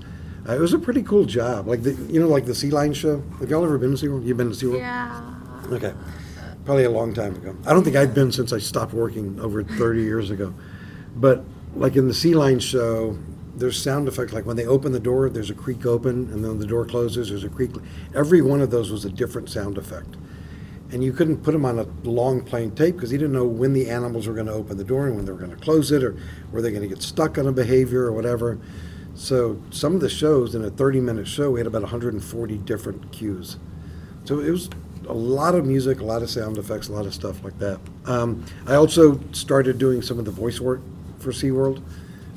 Uh, 0.48 0.56
it 0.56 0.60
was 0.60 0.74
a 0.74 0.80
pretty 0.80 1.04
cool 1.04 1.26
job. 1.26 1.68
Like 1.68 1.84
the, 1.84 1.94
you 1.94 2.20
know, 2.20 2.28
like 2.28 2.46
the 2.46 2.56
Sea 2.56 2.72
Lion 2.72 2.94
show. 2.94 3.24
Have 3.40 3.50
y'all 3.50 3.64
ever 3.64 3.78
been 3.78 3.96
to 3.96 4.06
SeaWorld? 4.06 4.26
You've 4.26 4.38
been 4.38 4.52
to 4.52 4.56
SeaWorld? 4.56 4.80
Yeah. 4.80 5.34
Okay. 5.72 5.94
Probably 6.68 6.84
a 6.84 6.92
long 6.92 7.14
time 7.14 7.34
ago. 7.34 7.56
I 7.66 7.72
don't 7.72 7.86
think 7.86 7.96
I'd 7.96 8.14
been 8.14 8.30
since 8.30 8.52
I 8.52 8.58
stopped 8.58 8.92
working 8.92 9.40
over 9.40 9.64
30 9.64 10.02
years 10.02 10.32
ago. 10.32 10.54
But 11.16 11.46
like 11.78 11.96
in 11.96 12.10
the 12.10 12.14
Sea 12.14 12.36
Lion 12.36 12.60
show, 12.60 13.18
there's 13.56 13.82
sound 13.82 14.10
effects. 14.10 14.34
Like 14.34 14.46
when 14.46 14.58
they 14.58 14.66
open 14.66 14.92
the 14.92 15.00
door, 15.00 15.30
there's 15.30 15.50
a 15.50 15.54
creak 15.54 15.86
open, 15.86 16.30
and 16.30 16.44
then 16.44 16.60
the 16.60 16.68
door 16.68 16.86
closes, 16.86 17.30
there's 17.30 17.46
a 17.46 17.50
creak. 17.50 17.72
Every 18.14 18.42
one 18.42 18.60
of 18.60 18.70
those 18.70 18.92
was 18.92 19.06
a 19.06 19.10
different 19.10 19.50
sound 19.50 19.78
effect. 19.78 20.18
And 20.92 21.02
you 21.02 21.14
couldn't 21.14 21.38
put 21.38 21.54
them 21.54 21.64
on 21.64 21.80
a 21.80 21.84
long 22.04 22.42
plain 22.42 22.72
tape 22.72 22.96
because 22.96 23.14
you 23.14 23.18
didn't 23.18 23.32
know 23.32 23.46
when 23.46 23.72
the 23.72 23.90
animals 23.90 24.28
were 24.28 24.34
going 24.34 24.48
to 24.48 24.52
open 24.52 24.76
the 24.76 24.84
door 24.84 25.08
and 25.08 25.16
when 25.16 25.24
they 25.24 25.32
were 25.32 25.40
going 25.40 25.52
to 25.52 25.64
close 25.64 25.90
it, 25.94 26.04
or 26.04 26.18
were 26.52 26.62
they 26.62 26.72
going 26.72 26.84
to 26.84 26.90
get 26.90 27.02
stuck 27.02 27.38
on 27.38 27.48
a 27.48 27.54
behavior 27.54 28.02
or 28.02 28.12
whatever. 28.12 28.60
So 29.16 29.62
some 29.70 29.96
of 29.96 30.02
the 30.02 30.10
shows 30.10 30.54
in 30.54 30.66
a 30.66 30.70
30 30.70 31.00
minute 31.00 31.30
show, 31.30 31.50
we 31.50 31.62
had 31.62 31.68
about 31.68 31.84
140 31.84 32.58
different 32.58 33.14
cues. 33.14 33.56
So 34.26 34.42
it 34.42 34.52
was 34.52 34.70
a 35.08 35.14
lot 35.14 35.56
of 35.56 35.66
music, 35.66 36.00
a 36.00 36.04
lot 36.04 36.22
of 36.22 36.30
sound 36.30 36.58
effects, 36.58 36.90
a 36.90 36.94
lot 36.94 37.06
of 37.06 37.14
stuff 37.14 37.44
like 37.44 37.58
that. 37.60 37.80
Um, 38.06 38.46
I 38.66 38.76
also 38.76 39.20
started 39.32 39.78
doing 39.78 40.02
some 40.02 40.20
of 40.20 40.26
the 40.26 40.32
voice 40.32 40.60
work 40.60 40.82
for 41.20 41.32
SeaWorld. 41.32 41.82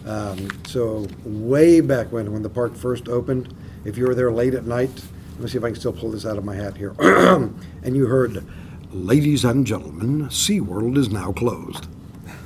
Um, 0.07 0.49
so 0.67 1.07
way 1.25 1.81
back 1.81 2.11
when, 2.11 2.33
when 2.33 2.43
the 2.43 2.49
park 2.49 2.75
first 2.75 3.09
opened, 3.09 3.55
if 3.85 3.99
you 3.99 4.07
were 4.07 4.15
there 4.15 4.33
late 4.33 4.55
at 4.55 4.65
night, 4.65 4.91
let 5.33 5.41
me 5.41 5.49
see 5.49 5.59
if 5.59 5.65
I 5.65 5.71
can 5.71 5.79
still 5.79 5.93
pull 5.93 6.11
this 6.11 6.27
out 6.27 6.39
of 6.39 6.45
my 6.45 6.55
hat 6.55 6.77
here, 6.77 6.95
and 7.01 7.97
you 7.97 8.07
heard, 8.07 8.45
"Ladies 8.93 9.45
and 9.45 9.67
gentlemen, 9.67 10.29
SeaWorld 10.29 10.99
is 10.99 11.09
now 11.09 11.33
closed." 11.33 11.87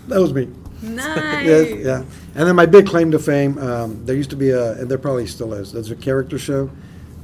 That 0.09 0.21
was 0.21 0.33
me. 0.33 0.49
Nice. 0.83 1.45
Yes, 1.45 1.85
yeah. 1.85 2.05
And 2.35 2.49
then 2.49 2.57
my 2.57 2.67
big 2.67 2.87
claim 2.87 3.11
to 3.11 3.19
fame, 3.19 3.59
um, 3.59 4.05
there 4.05 4.15
used 4.15 4.31
to 4.31 4.37
be 4.37 4.51
a, 4.51 4.73
and 4.73 4.91
there 4.91 4.99
probably 4.99 5.27
still 5.27 5.53
is, 5.55 5.73
there's 5.73 5.91
a 5.91 5.97
character 5.97 6.39
show 6.39 6.71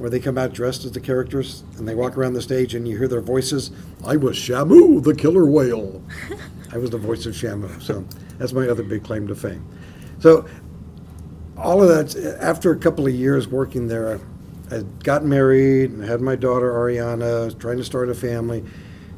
where 0.01 0.09
they 0.09 0.19
come 0.19 0.37
out 0.37 0.51
dressed 0.51 0.83
as 0.83 0.91
the 0.91 0.99
characters 0.99 1.63
and 1.77 1.87
they 1.87 1.93
walk 1.93 2.17
around 2.17 2.33
the 2.33 2.41
stage 2.41 2.73
and 2.73 2.87
you 2.87 2.97
hear 2.97 3.07
their 3.07 3.21
voices. 3.21 3.69
I 4.03 4.17
was 4.17 4.35
Shamu, 4.35 5.03
the 5.03 5.13
killer 5.13 5.45
whale. 5.45 6.03
I 6.73 6.77
was 6.77 6.89
the 6.89 6.97
voice 6.97 7.27
of 7.27 7.35
Shamu. 7.35 7.81
So 7.81 8.03
that's 8.39 8.51
my 8.51 8.67
other 8.67 8.81
big 8.81 9.03
claim 9.03 9.27
to 9.27 9.35
fame. 9.35 9.63
So 10.19 10.47
all 11.55 11.83
of 11.83 11.89
that, 11.89 12.39
after 12.41 12.71
a 12.71 12.77
couple 12.77 13.05
of 13.05 13.13
years 13.13 13.47
working 13.47 13.87
there, 13.87 14.19
I 14.71 14.79
got 15.03 15.23
married 15.23 15.91
and 15.91 16.03
had 16.03 16.19
my 16.19 16.35
daughter 16.35 16.71
Ariana, 16.71 17.57
trying 17.59 17.77
to 17.77 17.83
start 17.83 18.09
a 18.09 18.15
family. 18.15 18.65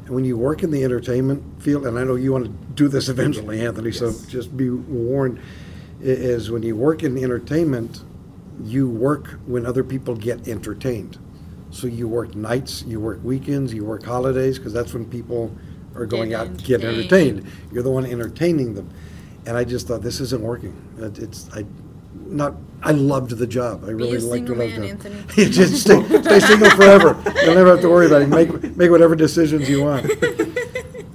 And 0.04 0.14
when 0.14 0.26
you 0.26 0.36
work 0.36 0.62
in 0.62 0.70
the 0.70 0.84
entertainment 0.84 1.62
field, 1.62 1.86
and 1.86 1.98
I 1.98 2.04
know 2.04 2.16
you 2.16 2.32
want 2.32 2.44
to 2.44 2.50
do 2.74 2.88
this 2.88 3.08
eventually, 3.08 3.64
Anthony, 3.64 3.90
so 3.90 4.12
just 4.28 4.54
be 4.54 4.68
warned, 4.68 5.40
is 6.02 6.50
when 6.50 6.62
you 6.62 6.76
work 6.76 7.02
in 7.02 7.16
entertainment, 7.16 8.02
you 8.62 8.88
work 8.88 9.38
when 9.46 9.66
other 9.66 9.82
people 9.84 10.14
get 10.14 10.46
entertained. 10.48 11.18
So 11.70 11.86
you 11.86 12.06
work 12.06 12.34
nights, 12.36 12.84
you 12.86 13.00
work 13.00 13.20
weekends, 13.24 13.74
you 13.74 13.84
work 13.84 14.04
holidays, 14.04 14.58
because 14.58 14.72
that's 14.72 14.94
when 14.94 15.04
people 15.06 15.50
are 15.96 16.06
going 16.06 16.30
Get 16.30 16.40
out 16.40 16.56
get 16.64 16.80
entertained. 16.84 17.46
You're 17.72 17.82
the 17.82 17.90
one 17.90 18.06
entertaining 18.06 18.74
them. 18.74 18.90
And 19.46 19.56
I 19.56 19.64
just 19.64 19.88
thought, 19.88 20.02
this 20.02 20.20
isn't 20.20 20.42
working. 20.42 20.74
It- 20.98 21.18
It's, 21.18 21.48
I, 21.54 21.64
not, 22.26 22.54
I 22.82 22.92
loved 22.92 23.32
the 23.32 23.46
job. 23.46 23.84
I 23.84 23.90
really 23.90 24.18
liked 24.30 24.48
what 24.48 24.60
I 24.60 24.64
was 24.64 24.72
doing. 24.76 25.50
Just 25.52 25.80
stay, 25.82 26.02
stay 26.22 26.40
single 26.40 26.70
forever. 26.70 27.20
You'll 27.44 27.54
never 27.54 27.70
have 27.70 27.80
to 27.80 27.88
worry 27.90 28.06
about 28.06 28.22
it. 28.22 28.28
Make, 28.28 28.76
make 28.76 28.90
whatever 28.90 29.14
decisions 29.16 29.68
you 29.68 29.82
want. 29.82 30.10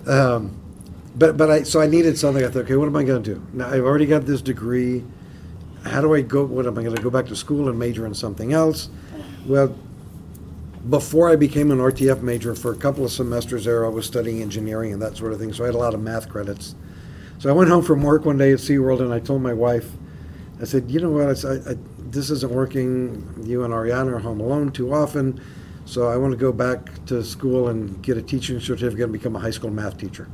Um, 0.08 0.60
but, 1.16 1.38
but 1.38 1.52
I, 1.52 1.64
so 1.64 1.80
I 1.82 1.86
needed 1.88 2.18
something. 2.18 2.44
I 2.44 2.48
thought, 2.48 2.64
okay, 2.64 2.76
what 2.76 2.88
am 2.88 2.96
I 2.96 3.04
going 3.04 3.22
to 3.22 3.36
do? 3.36 3.46
Now, 3.54 3.68
I've 3.70 3.84
already 3.84 4.08
got 4.08 4.26
this 4.26 4.42
degree. 4.42 5.04
How 5.86 6.02
do 6.02 6.14
I 6.14 6.22
go, 6.22 6.46
what, 6.46 6.68
am 6.68 6.78
I 6.78 6.84
going 6.84 6.96
to 6.96 7.02
go 7.02 7.10
back 7.10 7.28
to 7.28 7.36
school 7.36 7.70
and 7.70 7.80
major 7.80 8.06
in 8.06 8.14
something 8.14 8.54
else? 8.54 8.90
Well, 9.46 9.76
before 10.90 11.30
I 11.30 11.36
became 11.36 11.72
an 11.72 11.80
RTF 11.80 12.22
major, 12.22 12.56
for 12.56 12.72
a 12.72 12.76
couple 12.76 13.06
of 13.06 13.12
semesters 13.12 13.66
there, 13.66 13.86
I 13.86 13.90
was 13.90 14.06
studying 14.06 14.42
engineering 14.42 14.94
and 14.94 15.02
that 15.02 15.18
sort 15.18 15.34
of 15.34 15.40
thing, 15.40 15.54
so 15.54 15.64
I 15.64 15.68
had 15.68 15.76
a 15.76 15.80
lot 15.80 15.94
of 15.94 16.02
math 16.02 16.30
credits. 16.30 16.76
So 17.40 17.50
I 17.50 17.54
went 17.54 17.70
home 17.70 17.84
from 17.84 18.04
work 18.04 18.26
one 18.26 18.38
day 18.38 18.52
at 18.52 18.60
SeaWorld 18.60 19.00
and 19.02 19.14
I 19.14 19.20
told 19.20 19.42
my 19.42 19.54
wife, 19.54 19.90
I 20.62 20.66
said, 20.66 20.92
you 20.92 21.00
know 21.00 21.10
what, 21.10 21.46
I 21.46 21.50
I, 21.50 21.72
I, 21.72 21.78
this 22.10 22.30
isn't 22.30 22.52
working. 22.52 23.44
You 23.44 23.64
and 23.64 23.74
Ariana 23.74 24.14
are 24.14 24.20
home 24.20 24.42
alone 24.42 24.72
too 24.72 24.94
often, 24.94 25.40
so 25.86 26.08
I 26.08 26.18
want 26.18 26.32
to 26.32 26.38
go 26.38 26.52
back 26.52 27.06
to 27.06 27.24
school 27.24 27.70
and 27.70 28.02
get 28.02 28.18
a 28.18 28.22
teaching 28.22 28.60
certificate 28.60 29.06
and 29.06 29.14
become 29.14 29.36
a 29.36 29.40
high 29.40 29.52
school 29.52 29.70
math 29.70 29.98
teacher. 29.98 30.28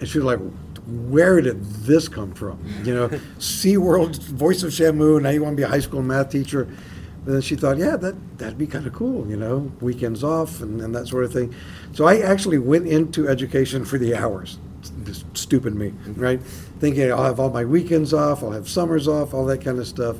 And 0.00 0.08
she 0.08 0.18
was 0.18 0.24
like, 0.24 0.40
where 0.86 1.40
did 1.40 1.62
this 1.64 2.08
come 2.08 2.32
from? 2.32 2.64
You 2.84 2.94
know, 2.94 3.08
SeaWorld, 3.38 4.18
voice 4.18 4.62
of 4.62 4.70
Shamu, 4.70 5.20
now 5.20 5.30
you 5.30 5.42
want 5.42 5.54
to 5.54 5.56
be 5.56 5.64
a 5.64 5.68
high 5.68 5.80
school 5.80 6.02
math 6.02 6.30
teacher. 6.30 6.62
And 6.62 7.34
then 7.34 7.40
she 7.40 7.56
thought, 7.56 7.76
yeah, 7.76 7.96
that, 7.96 8.38
that'd 8.38 8.56
be 8.56 8.68
kind 8.68 8.86
of 8.86 8.92
cool, 8.92 9.28
you 9.28 9.36
know, 9.36 9.72
weekends 9.80 10.22
off 10.22 10.60
and, 10.60 10.80
and 10.80 10.94
that 10.94 11.08
sort 11.08 11.24
of 11.24 11.32
thing. 11.32 11.52
So 11.92 12.06
I 12.06 12.20
actually 12.20 12.58
went 12.58 12.86
into 12.86 13.28
education 13.28 13.84
for 13.84 13.98
the 13.98 14.14
hours. 14.14 14.58
Just 15.02 15.24
stupid 15.36 15.74
me, 15.74 15.92
right? 16.14 16.40
Thinking 16.78 17.10
I'll 17.10 17.24
have 17.24 17.40
all 17.40 17.50
my 17.50 17.64
weekends 17.64 18.12
off, 18.14 18.44
I'll 18.44 18.52
have 18.52 18.68
summers 18.68 19.08
off, 19.08 19.34
all 19.34 19.44
that 19.46 19.60
kind 19.60 19.80
of 19.80 19.88
stuff. 19.88 20.18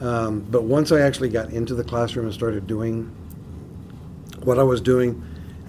Um, 0.00 0.40
but 0.48 0.62
once 0.62 0.90
I 0.90 1.00
actually 1.00 1.28
got 1.28 1.50
into 1.50 1.74
the 1.74 1.84
classroom 1.84 2.24
and 2.24 2.34
started 2.34 2.66
doing 2.66 3.14
what 4.42 4.58
I 4.58 4.62
was 4.62 4.80
doing, 4.80 5.22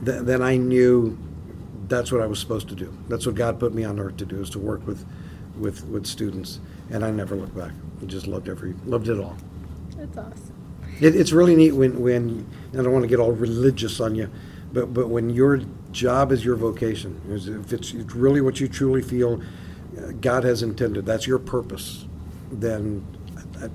th- 0.05 0.21
then 0.21 0.41
I 0.41 0.55
knew 0.55 1.17
that's 1.89 2.11
what 2.11 2.21
I 2.21 2.25
was 2.27 2.39
supposed 2.39 2.69
to 2.69 2.75
do. 2.75 2.95
That's 3.07 3.25
what 3.25 3.35
God 3.35 3.59
put 3.59 3.73
me 3.73 3.83
on 3.83 3.99
earth 3.99 4.17
to 4.17 4.25
do, 4.25 4.41
is 4.41 4.49
to 4.51 4.59
work 4.59 4.85
with, 4.87 5.05
with, 5.57 5.85
with 5.87 6.05
students. 6.05 6.59
And 6.91 7.03
I 7.03 7.11
never 7.11 7.35
looked 7.35 7.55
back. 7.55 7.71
I 8.01 8.05
just 8.05 8.27
loved 8.27 8.47
every, 8.49 8.73
loved 8.85 9.09
it 9.09 9.19
all. 9.19 9.37
That's 9.97 10.17
awesome. 10.17 10.53
It, 11.01 11.15
it's 11.15 11.31
really 11.31 11.55
neat 11.55 11.71
when, 11.71 11.99
when, 12.01 12.45
I 12.73 12.77
don't 12.77 12.91
want 12.91 13.03
to 13.03 13.07
get 13.09 13.19
all 13.19 13.31
religious 13.31 13.99
on 13.99 14.15
you, 14.15 14.29
but, 14.73 14.93
but 14.93 15.07
when 15.09 15.29
your 15.29 15.61
job 15.91 16.31
is 16.31 16.43
your 16.45 16.55
vocation, 16.55 17.19
if 17.29 17.73
it's 17.73 17.93
really 17.93 18.41
what 18.41 18.59
you 18.59 18.67
truly 18.67 19.01
feel 19.01 19.41
uh, 19.97 20.11
God 20.21 20.43
has 20.43 20.61
intended, 20.63 21.05
that's 21.05 21.25
your 21.25 21.39
purpose, 21.39 22.05
then 22.51 23.05
I, 23.61 23.65
I- 23.65 23.69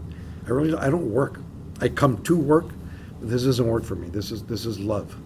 I 0.46 0.50
really, 0.50 0.74
I 0.74 0.90
don't 0.90 1.10
work. 1.10 1.40
I 1.80 1.88
come 1.88 2.22
to 2.24 2.36
work, 2.36 2.66
this 3.22 3.44
isn't 3.44 3.66
work 3.66 3.82
for 3.82 3.94
me. 3.94 4.08
This 4.08 4.30
is, 4.30 4.42
this 4.42 4.66
is 4.66 4.78
love. 4.78 5.16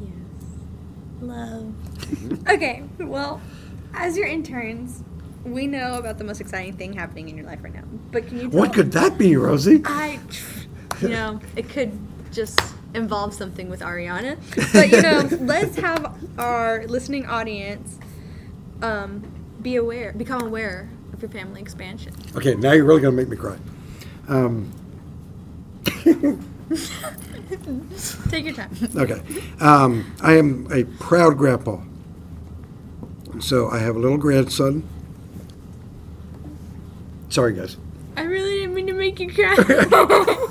Yes. 0.00 0.10
Love. 1.20 1.74
okay, 2.48 2.82
well, 2.98 3.40
as 3.94 4.16
your 4.16 4.26
interns, 4.26 5.02
we 5.44 5.66
know 5.66 5.98
about 5.98 6.18
the 6.18 6.24
most 6.24 6.40
exciting 6.40 6.76
thing 6.76 6.92
happening 6.92 7.28
in 7.28 7.36
your 7.36 7.46
life 7.46 7.62
right 7.62 7.74
now. 7.74 7.84
But 8.10 8.26
can 8.26 8.40
you 8.40 8.50
tell 8.50 8.60
What 8.60 8.74
could 8.74 8.92
that 8.92 9.18
be, 9.18 9.36
Rosie? 9.36 9.82
I, 9.84 10.18
you 11.00 11.08
know, 11.08 11.40
it 11.56 11.68
could 11.68 11.98
just 12.32 12.60
involve 12.94 13.34
something 13.34 13.68
with 13.68 13.80
Ariana. 13.80 14.38
But, 14.72 14.90
you 14.90 15.02
know, 15.02 15.28
let's 15.46 15.76
have 15.76 16.14
our 16.38 16.86
listening 16.86 17.26
audience 17.26 17.98
um, 18.82 19.22
be 19.62 19.76
aware, 19.76 20.12
become 20.12 20.42
aware 20.42 20.88
of 21.12 21.22
your 21.22 21.30
family 21.30 21.60
expansion. 21.60 22.14
Okay, 22.36 22.54
now 22.54 22.72
you're 22.72 22.84
really 22.84 23.00
going 23.00 23.16
to 23.16 23.22
make 23.22 23.28
me 23.28 23.36
cry. 23.36 23.56
Um, 24.28 24.72
Take 28.28 28.44
your 28.44 28.54
time. 28.54 28.70
okay. 28.94 29.20
Um, 29.60 30.14
I 30.22 30.34
am 30.34 30.68
a 30.70 30.84
proud 30.84 31.38
grandpa. 31.38 31.78
So 33.40 33.70
I 33.70 33.78
have 33.78 33.96
a 33.96 33.98
little 33.98 34.18
grandson. 34.18 34.88
Sorry, 37.28 37.52
guys. 37.52 37.76
I 38.16 38.22
really 38.22 38.60
didn't 38.60 38.74
mean 38.74 38.86
to 38.88 38.94
make 38.94 39.20
you 39.20 39.32
cry. 39.32 39.56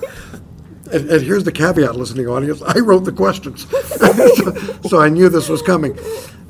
And, 0.92 1.10
and 1.10 1.22
here's 1.22 1.44
the 1.44 1.52
caveat, 1.52 1.96
listening 1.98 2.28
audience. 2.28 2.62
I 2.62 2.80
wrote 2.80 3.04
the 3.04 3.12
questions, 3.12 3.70
so, 3.98 4.80
so 4.88 5.02
I 5.02 5.10
knew 5.10 5.28
this 5.28 5.50
was 5.50 5.62
coming. 5.62 6.00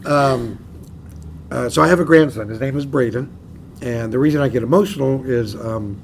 Um, 0.06 0.64
uh, 1.50 1.70
so 1.70 1.82
I 1.82 1.88
have 1.88 2.00
a 2.00 2.06
grandson. 2.06 2.48
His 2.48 2.60
name 2.60 2.78
is 2.78 2.86
Braden, 2.86 3.36
and 3.82 4.14
the 4.14 4.20
reason 4.20 4.42
I 4.42 4.50
get 4.50 4.62
emotional 4.62 5.26
is, 5.26 5.56
um, 5.56 6.00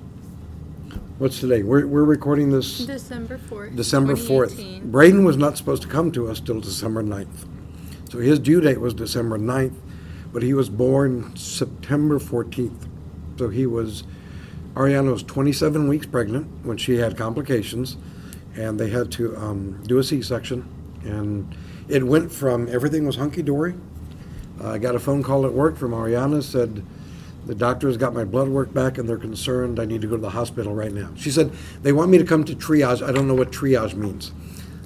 what's 1.19 1.39
today? 1.39 1.61
We're, 1.61 1.85
we're 1.85 2.05
recording 2.05 2.49
this 2.49 2.79
December 2.79 3.37
4th. 3.37 3.75
December 3.75 4.13
4th. 4.13 4.55
2018. 4.55 4.91
Braden 4.91 5.23
was 5.25 5.37
not 5.37 5.55
supposed 5.55 5.83
to 5.83 5.87
come 5.87 6.11
to 6.13 6.27
us 6.27 6.39
till 6.39 6.59
December 6.59 7.03
9th. 7.03 7.47
So 8.09 8.17
his 8.17 8.39
due 8.39 8.61
date 8.61 8.79
was 8.79 8.95
December 8.95 9.37
9th, 9.37 9.75
but 10.33 10.43
he 10.43 10.53
was 10.53 10.67
born 10.67 11.35
September 11.37 12.19
14th. 12.19 12.89
So 13.37 13.49
he 13.49 13.65
was, 13.65 14.03
Ariana 14.73 15.13
was 15.13 15.23
27 15.23 15.87
weeks 15.87 16.05
pregnant 16.05 16.47
when 16.65 16.77
she 16.77 16.97
had 16.97 17.15
complications, 17.15 17.95
and 18.55 18.79
they 18.79 18.89
had 18.89 19.11
to 19.13 19.37
um, 19.37 19.81
do 19.85 19.99
a 19.99 20.03
C 20.03 20.21
section. 20.21 20.67
And 21.03 21.55
it 21.87 22.03
went 22.03 22.31
from 22.31 22.67
everything 22.67 23.05
was 23.05 23.15
hunky 23.15 23.43
dory. 23.43 23.75
Uh, 24.59 24.71
I 24.71 24.77
got 24.79 24.95
a 24.95 24.99
phone 24.99 25.23
call 25.23 25.45
at 25.45 25.53
work 25.53 25.77
from 25.77 25.91
Ariana, 25.91 26.43
said, 26.43 26.83
the 27.45 27.55
doctors 27.55 27.97
got 27.97 28.13
my 28.13 28.23
blood 28.23 28.47
work 28.47 28.73
back 28.73 28.97
and 28.97 29.07
they're 29.07 29.17
concerned. 29.17 29.79
I 29.79 29.85
need 29.85 30.01
to 30.01 30.07
go 30.07 30.15
to 30.15 30.21
the 30.21 30.29
hospital 30.29 30.73
right 30.73 30.93
now. 30.93 31.09
She 31.15 31.29
said, 31.29 31.51
They 31.81 31.91
want 31.91 32.09
me 32.09 32.17
to 32.17 32.23
come 32.23 32.45
to 32.45 32.55
triage. 32.55 33.05
I 33.05 33.11
don't 33.11 33.27
know 33.27 33.33
what 33.33 33.51
triage 33.51 33.95
means. 33.95 34.31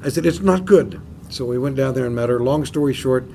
I 0.03 0.09
said, 0.09 0.25
It's 0.25 0.39
not 0.39 0.65
good. 0.65 0.99
So 1.29 1.45
we 1.45 1.59
went 1.59 1.75
down 1.75 1.93
there 1.93 2.05
and 2.05 2.15
met 2.15 2.29
her. 2.29 2.39
Long 2.39 2.65
story 2.65 2.93
short, 2.93 3.25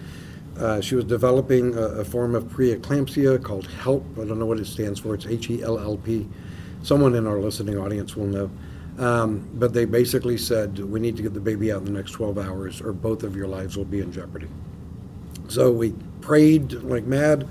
uh, 0.59 0.81
she 0.81 0.95
was 0.95 1.05
developing 1.05 1.75
a, 1.77 1.83
a 2.01 2.05
form 2.05 2.35
of 2.35 2.45
preeclampsia 2.45 3.43
called 3.43 3.69
HELLP. 3.69 4.05
I 4.21 4.27
don't 4.27 4.39
know 4.39 4.47
what 4.47 4.59
it 4.59 4.67
stands 4.67 5.01
for. 5.01 5.15
It's 5.15 5.27
H 5.27 5.51
E 5.51 5.63
L 5.63 5.79
L 5.79 5.97
P. 5.97 6.29
Someone 6.83 7.15
in 7.15 7.27
our 7.27 7.39
listening 7.39 7.79
audience 7.79 8.17
will 8.17 8.27
know. 8.27 8.51
Um, 8.99 9.49
but 9.55 9.73
they 9.73 9.85
basically 9.85 10.37
said, 10.37 10.79
We 10.79 11.01
need 11.01 11.17
to 11.17 11.23
get 11.23 11.33
the 11.35 11.41
baby 11.41 11.73
out 11.73 11.79
in 11.79 11.87
the 11.87 11.93
next 11.93 12.13
12 12.13 12.39
hours 12.39 12.81
or 12.83 12.93
both 12.93 13.23
of 13.23 13.35
your 13.35 13.47
lives 13.49 13.77
will 13.77 13.85
be 13.85 14.01
in 14.01 14.13
jeopardy. 14.13 14.49
So 15.49 15.73
we 15.73 15.95
prayed 16.21 16.73
like 16.73 17.05
mad. 17.05 17.49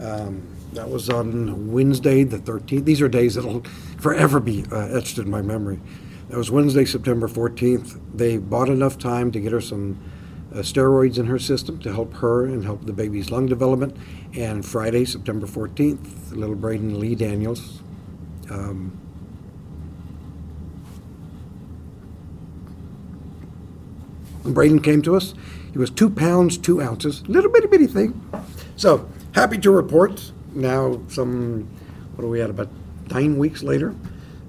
Um, 0.00 0.42
that 0.72 0.88
was 0.88 1.08
on 1.10 1.72
Wednesday, 1.72 2.22
the 2.24 2.38
13th. 2.38 2.84
These 2.84 3.00
are 3.00 3.08
days 3.08 3.34
that'll 3.34 3.62
forever 3.98 4.40
be 4.40 4.64
uh, 4.70 4.96
etched 4.96 5.18
in 5.18 5.28
my 5.28 5.42
memory. 5.42 5.80
That 6.28 6.38
was 6.38 6.50
Wednesday, 6.50 6.84
September 6.84 7.26
14th. 7.28 8.00
They 8.14 8.38
bought 8.38 8.68
enough 8.68 8.98
time 8.98 9.32
to 9.32 9.40
get 9.40 9.50
her 9.50 9.60
some 9.60 9.98
steroids 10.56 11.18
in 11.18 11.26
her 11.26 11.38
system 11.38 11.78
to 11.80 11.92
help 11.92 12.14
her 12.14 12.44
and 12.44 12.64
help 12.64 12.84
the 12.84 12.92
baby's 12.92 13.30
lung 13.30 13.46
development. 13.46 13.96
And 14.34 14.64
Friday, 14.64 15.04
September 15.04 15.46
14th, 15.46 16.32
little 16.32 16.56
Braden 16.56 16.98
Lee 16.98 17.14
Daniels. 17.14 17.82
Um, 18.50 18.98
Braden 24.44 24.80
came 24.80 25.02
to 25.02 25.16
us. 25.16 25.34
He 25.72 25.78
was 25.78 25.90
two 25.90 26.10
pounds, 26.10 26.58
two 26.58 26.80
ounces, 26.82 27.26
little 27.28 27.50
bitty 27.50 27.68
bitty 27.68 27.86
thing. 27.86 28.20
So 28.76 29.08
happy 29.34 29.58
to 29.58 29.70
report 29.70 30.32
now, 30.54 31.00
some, 31.08 31.68
what 32.16 32.24
are 32.24 32.28
we 32.28 32.40
at, 32.40 32.50
about 32.50 32.68
nine 33.10 33.38
weeks 33.38 33.62
later? 33.62 33.94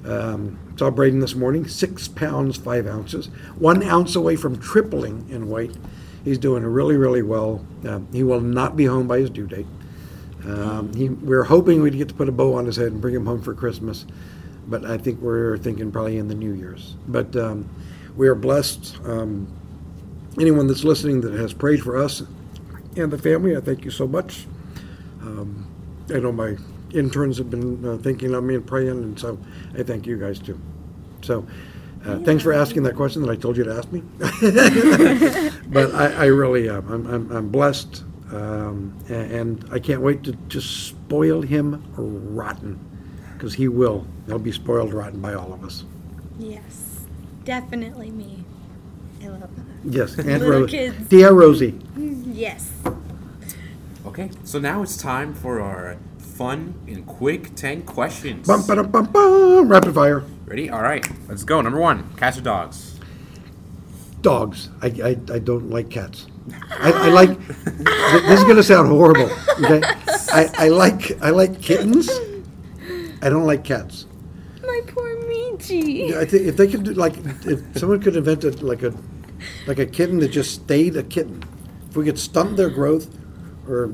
Um, 0.05 0.57
saw 0.77 0.89
Braden 0.89 1.19
this 1.19 1.35
morning, 1.35 1.67
six 1.67 2.07
pounds, 2.07 2.57
five 2.57 2.87
ounces, 2.87 3.27
one 3.57 3.83
ounce 3.83 4.15
away 4.15 4.35
from 4.35 4.59
tripling 4.59 5.27
in 5.29 5.49
weight. 5.49 5.75
He's 6.23 6.37
doing 6.37 6.63
really, 6.63 6.97
really 6.97 7.21
well. 7.21 7.65
Um, 7.87 8.07
he 8.11 8.23
will 8.23 8.41
not 8.41 8.75
be 8.75 8.85
home 8.85 9.07
by 9.07 9.19
his 9.19 9.29
due 9.29 9.47
date. 9.47 9.67
Um, 10.45 10.93
he, 10.93 11.09
we're 11.09 11.43
hoping 11.43 11.81
we'd 11.81 11.97
get 11.97 12.09
to 12.09 12.13
put 12.13 12.29
a 12.29 12.31
bow 12.31 12.53
on 12.55 12.65
his 12.65 12.75
head 12.75 12.91
and 12.91 13.01
bring 13.01 13.13
him 13.13 13.25
home 13.25 13.41
for 13.41 13.53
Christmas, 13.53 14.05
but 14.67 14.85
I 14.85 14.97
think 14.97 15.21
we're 15.21 15.57
thinking 15.57 15.91
probably 15.91 16.17
in 16.17 16.27
the 16.27 16.35
New 16.35 16.53
Year's. 16.53 16.95
But 17.07 17.35
um, 17.35 17.69
we 18.15 18.27
are 18.27 18.35
blessed. 18.35 18.97
Um, 19.05 19.47
anyone 20.39 20.67
that's 20.67 20.83
listening 20.83 21.21
that 21.21 21.33
has 21.33 21.53
prayed 21.53 21.81
for 21.81 21.97
us 21.97 22.23
and 22.95 23.11
the 23.11 23.17
family, 23.17 23.55
I 23.55 23.61
thank 23.61 23.85
you 23.85 23.91
so 23.91 24.07
much. 24.07 24.47
Um, 25.21 25.67
I 26.09 26.19
know 26.19 26.31
my 26.31 26.57
interns 26.93 27.37
have 27.37 27.49
been 27.49 27.85
uh, 27.85 27.97
thinking 27.97 28.33
of 28.33 28.43
me 28.43 28.55
and 28.55 28.65
praying, 28.65 28.89
and 28.89 29.19
so 29.19 29.37
I 29.77 29.83
thank 29.83 30.05
you 30.05 30.17
guys 30.17 30.39
too. 30.39 30.59
So, 31.21 31.45
uh, 32.05 32.17
thanks 32.19 32.43
for 32.43 32.51
asking 32.53 32.83
that 32.83 32.95
question 32.95 33.21
that 33.21 33.29
I 33.29 33.35
told 33.35 33.57
you 33.57 33.63
to 33.63 33.73
ask 33.77 33.91
me. 33.91 34.01
but 35.67 35.93
I, 35.93 36.13
I 36.13 36.25
really 36.25 36.69
am. 36.69 36.87
I'm, 36.91 37.07
I'm, 37.07 37.31
I'm 37.31 37.49
blessed, 37.49 38.03
um, 38.31 38.93
a- 39.09 39.13
and 39.13 39.63
I 39.71 39.79
can't 39.79 40.01
wait 40.01 40.23
to 40.23 40.33
just 40.47 40.87
spoil 40.87 41.41
him 41.41 41.83
rotten, 41.95 42.79
because 43.33 43.53
he 43.53 43.67
will. 43.67 44.05
He'll 44.27 44.39
be 44.39 44.51
spoiled 44.51 44.93
rotten 44.93 45.21
by 45.21 45.33
all 45.33 45.53
of 45.53 45.63
us. 45.63 45.83
Yes, 46.39 47.05
definitely 47.43 48.09
me. 48.11 48.43
I 49.23 49.27
love 49.27 49.41
that. 49.55 49.65
Yes, 49.83 50.17
Aunt 50.17 50.27
Little 50.27 50.61
Rose, 50.61 50.71
kids. 50.71 51.07
dear 51.09 51.31
Rosie. 51.31 51.79
Yes. 51.97 52.71
Okay, 54.05 54.31
so 54.43 54.57
now 54.59 54.81
it's 54.81 54.97
time 54.97 55.33
for 55.35 55.61
our 55.61 55.97
fun 56.41 56.73
and 56.87 57.05
quick 57.05 57.53
10 57.53 57.83
questions. 57.83 58.47
Bum, 58.47 58.65
ba, 58.65 58.83
bum, 58.83 59.05
bum, 59.05 59.69
rapid 59.69 59.93
fire. 59.93 60.23
Ready? 60.47 60.71
All 60.71 60.81
right, 60.81 61.07
let's 61.29 61.43
go. 61.43 61.61
Number 61.61 61.79
one 61.79 62.11
cats 62.15 62.39
or 62.39 62.41
dogs? 62.41 62.99
Dogs. 64.21 64.69
I, 64.81 64.87
I, 64.87 65.09
I 65.35 65.37
don't 65.37 65.69
like 65.69 65.91
cats. 65.91 66.25
I, 66.71 66.91
I 66.93 67.09
like. 67.09 67.37
th- 67.37 68.23
this 68.27 68.39
is 68.39 68.43
gonna 68.45 68.63
sound 68.63 68.87
horrible. 68.87 69.29
Okay. 69.63 69.81
I, 70.33 70.49
I 70.57 70.67
like 70.69 71.11
I 71.21 71.29
like 71.29 71.61
kittens. 71.61 72.09
I 73.21 73.29
don't 73.29 73.45
like 73.45 73.63
cats. 73.63 74.07
My 74.63 74.81
poor 74.87 75.17
Michi. 75.29 76.13
I 76.17 76.25
think 76.25 76.47
if 76.47 76.57
they 76.57 76.67
could 76.67 76.83
do 76.83 76.93
like 76.93 77.13
if 77.45 77.77
someone 77.77 78.01
could 78.01 78.15
invent 78.15 78.43
a, 78.45 78.49
like 78.65 78.81
a 78.81 78.91
like 79.67 79.77
a 79.77 79.85
kitten 79.85 80.17
that 80.19 80.29
just 80.29 80.55
stayed 80.55 80.97
a 80.97 81.03
kitten. 81.03 81.43
If 81.87 81.95
we 81.95 82.05
could 82.05 82.17
stunt 82.17 82.57
their 82.57 82.71
growth, 82.71 83.07
or 83.67 83.93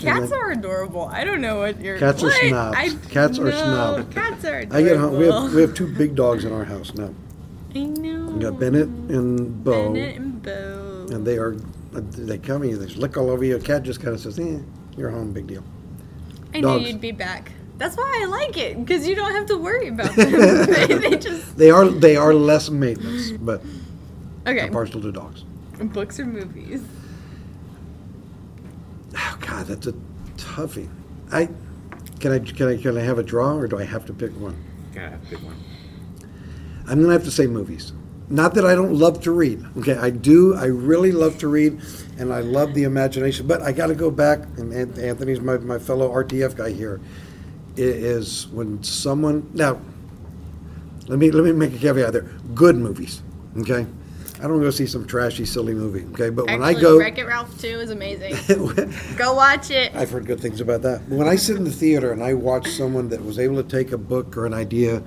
Cats 0.00 0.32
are 0.32 0.50
adorable. 0.52 1.06
I 1.06 1.24
don't 1.24 1.40
know 1.40 1.58
what 1.58 1.80
you're. 1.80 1.98
Cats 1.98 2.22
are 2.22 2.30
snobs. 2.30 2.76
I, 2.76 2.88
Cats 3.10 3.38
are 3.38 3.44
no, 3.44 3.50
snobs. 3.50 4.14
Cats 4.14 4.44
are 4.44 4.58
adorable. 4.58 4.76
I 4.76 4.82
get 4.82 4.96
home. 4.96 5.16
We 5.18 5.26
have 5.26 5.52
we 5.52 5.60
have 5.60 5.74
two 5.74 5.86
big 5.86 6.14
dogs 6.14 6.44
in 6.44 6.52
our 6.52 6.64
house 6.64 6.94
now. 6.94 7.14
I 7.74 7.84
know. 7.84 8.32
We 8.32 8.40
got 8.40 8.58
Bennett 8.58 8.88
and 8.88 9.62
Bo. 9.62 9.92
Bennett 9.92 10.16
and 10.16 10.42
Bo. 10.42 11.06
and 11.10 11.26
they 11.26 11.38
are 11.38 11.56
they 11.92 12.38
come 12.38 12.62
in, 12.62 12.78
they 12.78 12.86
just 12.86 12.98
lick 12.98 13.16
all 13.16 13.30
over 13.30 13.44
you. 13.44 13.56
A 13.56 13.60
cat 13.60 13.82
just 13.82 14.00
kind 14.00 14.14
of 14.14 14.20
says, 14.20 14.38
"Eh, 14.38 14.58
you're 14.96 15.10
home, 15.10 15.32
big 15.32 15.46
deal." 15.46 15.64
I 16.54 16.60
dogs. 16.60 16.82
knew 16.82 16.88
you'd 16.88 17.00
be 17.00 17.12
back. 17.12 17.52
That's 17.78 17.96
why 17.96 18.20
I 18.22 18.26
like 18.26 18.56
it 18.58 18.78
because 18.78 19.08
you 19.08 19.14
don't 19.14 19.32
have 19.32 19.46
to 19.46 19.56
worry 19.56 19.88
about 19.88 20.14
them. 20.16 20.30
they, 20.66 20.86
they 20.86 21.16
just 21.16 21.56
They 21.56 21.70
are 21.70 21.88
they 21.88 22.16
are 22.16 22.34
less 22.34 22.70
maintenance, 22.70 23.32
but 23.32 23.62
okay. 24.46 24.68
Partial 24.70 25.00
to 25.00 25.12
dogs. 25.12 25.44
Books 25.80 26.20
or 26.20 26.26
movies? 26.26 26.82
God, 29.60 29.66
that's 29.68 29.86
a 29.88 29.94
toughie. 30.38 30.88
I 31.30 31.48
can 32.18 32.32
I 32.32 32.38
can 32.38 32.68
I 32.68 32.76
can 32.78 32.96
I 32.96 33.02
have 33.02 33.18
a 33.18 33.22
draw 33.22 33.54
or 33.56 33.66
do 33.66 33.78
I 33.78 33.84
have 33.84 34.06
to 34.06 34.14
pick 34.14 34.30
one? 34.40 34.56
Yeah, 34.94 35.14
big 35.28 35.38
one. 35.40 35.56
I'm 36.88 37.00
gonna 37.02 37.12
have 37.12 37.24
to 37.24 37.30
say 37.30 37.46
movies. 37.46 37.92
Not 38.30 38.54
that 38.54 38.64
I 38.64 38.74
don't 38.74 38.94
love 38.94 39.20
to 39.22 39.32
read. 39.32 39.62
Okay, 39.78 39.96
I 39.98 40.08
do. 40.10 40.54
I 40.54 40.64
really 40.66 41.12
love 41.12 41.36
to 41.38 41.48
read, 41.48 41.80
and 42.18 42.32
I 42.32 42.40
love 42.40 42.72
the 42.74 42.84
imagination. 42.84 43.46
But 43.46 43.60
I 43.60 43.72
got 43.72 43.88
to 43.88 43.94
go 43.96 44.08
back, 44.10 44.38
and 44.56 44.72
Anthony's 44.72 45.40
my, 45.40 45.58
my 45.58 45.78
fellow 45.80 46.10
RTF 46.12 46.56
guy 46.56 46.70
here. 46.70 47.00
i- 47.76 48.22
when 48.52 48.82
someone 48.82 49.50
now. 49.52 49.78
Let 51.08 51.18
me 51.18 51.30
let 51.32 51.44
me 51.44 51.52
make 51.52 51.74
a 51.74 51.78
caveat 51.78 52.12
there. 52.12 52.26
Good 52.54 52.76
movies. 52.76 53.22
Okay, 53.58 53.84
I 54.42 54.48
don't 54.48 54.60
go 54.60 54.70
see 54.70 54.86
some 54.86 55.06
trashy, 55.06 55.44
silly 55.44 55.74
movie. 55.74 56.06
Okay, 56.14 56.30
but 56.30 56.46
when 56.46 56.62
I 56.62 56.72
go, 56.72 56.98
Wreck 56.98 57.18
It 57.18 57.26
Ralph 57.26 57.60
2 57.60 57.66
is 57.66 57.90
amazing. 57.90 58.34
Go 59.16 59.34
watch 59.34 59.70
it. 59.70 59.94
I've 59.94 60.10
heard 60.10 60.24
good 60.24 60.40
things 60.40 60.62
about 60.62 60.80
that. 60.82 61.06
When 61.08 61.28
I 61.28 61.36
sit 61.36 61.56
in 61.56 61.64
the 61.64 61.70
theater 61.70 62.12
and 62.12 62.22
I 62.22 62.32
watch 62.32 62.68
someone 62.70 63.10
that 63.10 63.22
was 63.22 63.38
able 63.38 63.62
to 63.62 63.68
take 63.68 63.92
a 63.92 63.98
book 63.98 64.38
or 64.38 64.46
an 64.46 64.54
idea 64.54 65.02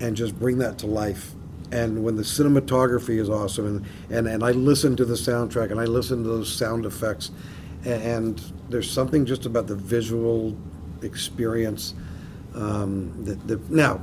and 0.00 0.16
just 0.16 0.38
bring 0.38 0.58
that 0.58 0.78
to 0.78 0.86
life, 0.86 1.32
and 1.72 2.02
when 2.02 2.16
the 2.16 2.22
cinematography 2.22 3.18
is 3.18 3.28
awesome, 3.28 3.66
and, 3.66 3.86
and, 4.08 4.26
and 4.26 4.42
I 4.42 4.52
listen 4.52 4.96
to 4.96 5.04
the 5.04 5.14
soundtrack 5.14 5.70
and 5.70 5.78
I 5.78 5.84
listen 5.84 6.22
to 6.22 6.28
those 6.28 6.50
sound 6.50 6.86
effects, 6.86 7.30
and, 7.84 8.02
and 8.02 8.52
there's 8.70 8.90
something 8.90 9.26
just 9.26 9.44
about 9.44 9.66
the 9.66 9.76
visual 9.76 10.56
experience 11.02 11.94
um, 12.54 13.12
that, 13.24 13.46
that 13.46 13.70
now 13.70 14.00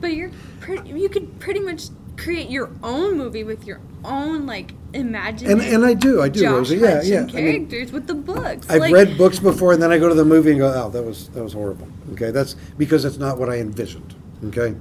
But 0.00 0.14
you're 0.14 0.30
pretty, 0.60 0.88
you 0.90 1.08
could 1.08 1.38
pretty 1.38 1.60
much 1.60 1.84
create 2.16 2.48
your 2.48 2.70
own 2.82 3.16
movie 3.18 3.44
with 3.44 3.66
your 3.66 3.80
own 4.04 4.46
like 4.46 4.74
imagination. 4.92 5.60
and, 5.60 5.74
and 5.74 5.84
I 5.84 5.94
do 5.94 6.22
I 6.22 6.28
do 6.28 6.40
Josh 6.40 6.52
Rosie 6.52 6.76
yeah 6.78 7.02
yeah 7.02 7.20
I 7.20 7.22
mean, 7.22 7.68
characters 7.68 7.92
with 7.92 8.06
the 8.06 8.14
books. 8.14 8.68
I've 8.68 8.80
like, 8.80 8.92
read 8.92 9.18
books 9.18 9.38
before, 9.38 9.72
and 9.72 9.82
then 9.82 9.90
I 9.90 9.98
go 9.98 10.08
to 10.08 10.14
the 10.14 10.24
movie 10.24 10.50
and 10.50 10.60
go, 10.60 10.72
"Oh, 10.72 10.90
that 10.90 11.02
was 11.02 11.28
that 11.30 11.42
was 11.42 11.52
horrible." 11.52 11.88
Okay, 12.12 12.30
that's 12.30 12.54
because 12.78 13.04
it's 13.04 13.18
not 13.18 13.38
what 13.38 13.48
I 13.48 13.58
envisioned. 13.58 14.14
Okay, 14.44 14.76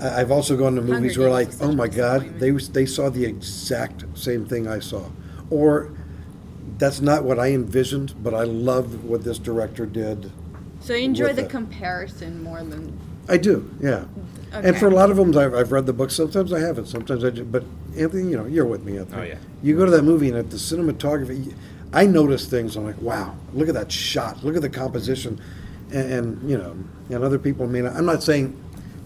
I, 0.00 0.20
I've 0.20 0.30
also 0.30 0.56
gone 0.56 0.74
to 0.76 0.82
movies 0.82 1.18
where, 1.18 1.30
like, 1.30 1.50
oh 1.60 1.72
my 1.72 1.88
God, 1.88 2.38
they 2.38 2.50
they 2.50 2.86
saw 2.86 3.10
the 3.10 3.24
exact 3.24 4.04
same 4.14 4.46
thing 4.46 4.66
I 4.66 4.78
saw, 4.78 5.10
or 5.50 5.90
that's 6.78 7.00
not 7.00 7.24
what 7.24 7.38
I 7.38 7.48
envisioned, 7.48 8.14
but 8.22 8.34
I 8.34 8.44
love 8.44 9.04
what 9.04 9.24
this 9.24 9.38
director 9.38 9.86
did. 9.86 10.30
So 10.80 10.94
you 10.94 11.04
enjoy 11.04 11.32
the 11.32 11.44
it. 11.44 11.50
comparison 11.50 12.42
more 12.42 12.62
than 12.62 12.98
I 13.28 13.36
do, 13.36 13.70
yeah. 13.80 14.04
And 14.64 14.76
for 14.76 14.88
a 14.88 14.94
lot 14.94 15.10
of 15.10 15.16
them, 15.16 15.36
I've, 15.36 15.54
I've 15.54 15.72
read 15.72 15.86
the 15.86 15.92
book. 15.92 16.10
Sometimes 16.10 16.52
I 16.52 16.60
haven't. 16.60 16.86
Sometimes 16.86 17.24
I. 17.24 17.30
Just, 17.30 17.50
but 17.50 17.64
Anthony, 17.96 18.30
you 18.30 18.36
know, 18.36 18.46
you're 18.46 18.66
with 18.66 18.84
me, 18.84 18.98
Anthony. 18.98 19.22
Oh, 19.22 19.24
yeah. 19.24 19.38
You 19.62 19.76
go 19.76 19.84
to 19.84 19.90
that 19.90 20.02
movie 20.02 20.28
and 20.28 20.36
at 20.36 20.50
the 20.50 20.56
cinematography, 20.56 21.54
I 21.92 22.06
notice 22.06 22.46
things. 22.46 22.76
I'm 22.76 22.84
like, 22.84 23.00
wow, 23.00 23.34
look 23.54 23.68
at 23.68 23.74
that 23.74 23.90
shot. 23.90 24.44
Look 24.44 24.56
at 24.56 24.62
the 24.62 24.70
composition, 24.70 25.40
and, 25.92 26.12
and 26.12 26.50
you 26.50 26.58
know, 26.58 26.76
and 27.10 27.24
other 27.24 27.38
people 27.38 27.66
may 27.66 27.80
not. 27.80 27.94
I'm 27.96 28.06
not 28.06 28.22
saying 28.22 28.56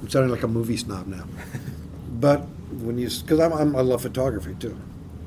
I'm 0.00 0.08
sounding 0.08 0.30
like 0.30 0.42
a 0.42 0.48
movie 0.48 0.76
snob 0.76 1.06
now, 1.06 1.24
but 2.20 2.40
when 2.82 2.98
you, 2.98 3.08
because 3.08 3.40
I'm, 3.40 3.52
I'm 3.52 3.76
I 3.76 3.80
love 3.80 4.02
photography 4.02 4.54
too, 4.58 4.76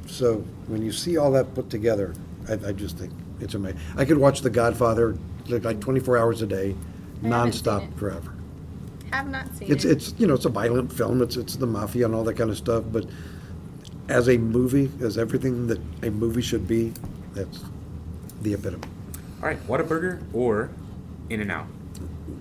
so 0.07 0.43
when 0.67 0.81
you 0.81 0.91
see 0.91 1.17
all 1.17 1.31
that 1.31 1.53
put 1.53 1.69
together, 1.69 2.13
I, 2.49 2.53
I 2.53 2.71
just 2.71 2.97
think 2.97 3.13
it's 3.39 3.53
amazing. 3.53 3.79
I 3.97 4.05
could 4.05 4.17
watch 4.17 4.41
The 4.41 4.49
Godfather 4.49 5.17
like, 5.47 5.63
like 5.63 5.79
24 5.79 6.17
hours 6.17 6.41
a 6.41 6.47
day, 6.47 6.75
I 7.23 7.27
haven't 7.27 7.53
seen 7.53 7.63
nonstop 7.63 7.91
it. 7.91 7.97
forever. 7.97 8.33
Have 9.13 9.29
not 9.29 9.53
seen 9.55 9.71
It's 9.71 9.85
it. 9.85 9.91
it's 9.91 10.13
you 10.17 10.27
know 10.27 10.33
it's 10.33 10.45
a 10.45 10.49
violent 10.49 10.91
film. 10.91 11.21
It's 11.21 11.35
it's 11.37 11.55
the 11.55 11.67
mafia 11.67 12.05
and 12.05 12.15
all 12.15 12.23
that 12.25 12.35
kind 12.35 12.49
of 12.49 12.57
stuff. 12.57 12.83
But 12.91 13.05
as 14.09 14.27
a 14.29 14.37
movie, 14.37 14.91
as 15.01 15.17
everything 15.17 15.67
that 15.67 15.79
a 16.01 16.09
movie 16.11 16.41
should 16.41 16.67
be, 16.67 16.93
that's 17.33 17.59
the 18.41 18.53
epitome. 18.53 18.83
All 19.41 19.47
right, 19.49 19.67
Whataburger 19.67 20.21
or 20.33 20.69
In 21.29 21.41
and 21.41 21.51
Out? 21.51 21.67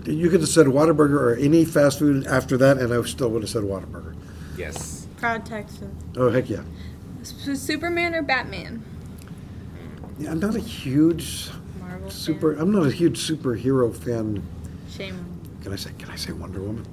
You 0.05 0.29
could 0.31 0.41
have 0.41 0.49
said 0.49 0.67
Whataburger 0.67 1.21
or 1.21 1.37
any 1.37 1.65
fast 1.65 1.99
food 2.01 2.27
after 2.27 2.57
that, 2.57 2.79
and 2.79 2.93
I 2.93 3.03
still 3.03 3.31
would 3.31 3.43
have 3.43 3.51
said 3.51 3.63
Whataburger. 3.63 4.15
Yes. 4.57 5.07
Proud 5.17 5.47
Texan. 5.47 5.97
Oh 6.17 6.31
heck 6.31 6.51
yeah! 6.51 6.63
Superman 7.23 8.15
or 8.15 8.23
Batman? 8.23 8.83
yeah 10.19 10.31
I'm 10.33 10.41
not 10.41 10.57
a 10.57 10.61
huge 10.61 11.49
Marvel. 11.81 12.11
super. 12.11 12.55
I'm 12.55 12.73
not 12.73 12.87
a 12.87 12.91
huge 12.91 13.19
superhero 13.21 13.95
fan. 13.95 14.37
Fan. 14.37 14.43
Shame. 14.91 15.32
On 15.63 15.65
Can 15.65 15.73
I 15.73 15.77
say? 15.77 15.91
Can 15.99 16.11
I 16.11 16.17
say 16.17 16.33
Wonder 16.33 16.61
Woman? 16.61 16.85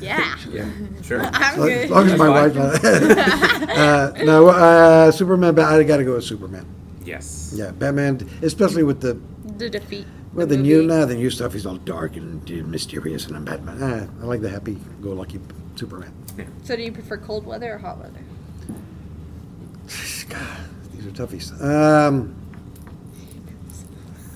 Yeah. 0.00 0.36
Yeah, 0.50 0.68
sure. 1.02 1.20
I'm 1.32 1.34
As 1.34 1.56
good. 1.56 1.90
long 1.90 2.08
as 2.08 2.18
my 2.18 2.28
wife. 2.28 2.56
Uh, 3.76 4.12
no, 4.24 4.48
uh, 4.48 5.10
Superman. 5.12 5.54
Ba- 5.54 5.64
I 5.64 5.82
got 5.82 5.98
to 5.98 6.04
go 6.04 6.14
with 6.14 6.24
Superman. 6.24 6.64
yes. 7.04 7.52
Yeah, 7.54 7.72
Batman, 7.72 8.26
especially 8.42 8.82
with 8.84 9.00
the 9.00 9.18
the 9.58 9.68
defeat. 9.68 10.06
Well, 10.32 10.46
the 10.46 10.56
movie. 10.56 10.68
new, 10.68 10.82
nah, 10.82 11.04
the 11.04 11.14
new 11.14 11.30
stuff, 11.30 11.54
is 11.54 11.66
all 11.66 11.76
dark 11.76 12.16
and 12.16 12.42
uh, 12.50 12.54
mysterious, 12.66 13.26
and 13.26 13.36
I'm 13.36 13.44
Batman. 13.44 13.78
Ah, 13.82 14.22
I 14.22 14.26
like 14.26 14.40
the 14.40 14.48
happy-go-lucky 14.50 15.40
Superman. 15.76 16.12
Yeah. 16.38 16.44
So 16.64 16.76
do 16.76 16.82
you 16.82 16.92
prefer 16.92 17.16
cold 17.18 17.44
weather 17.46 17.74
or 17.74 17.78
hot 17.78 17.98
weather? 17.98 18.20
God, 20.28 20.58
these 20.94 21.06
are 21.06 21.10
toughies. 21.10 21.62
Um, 21.62 22.34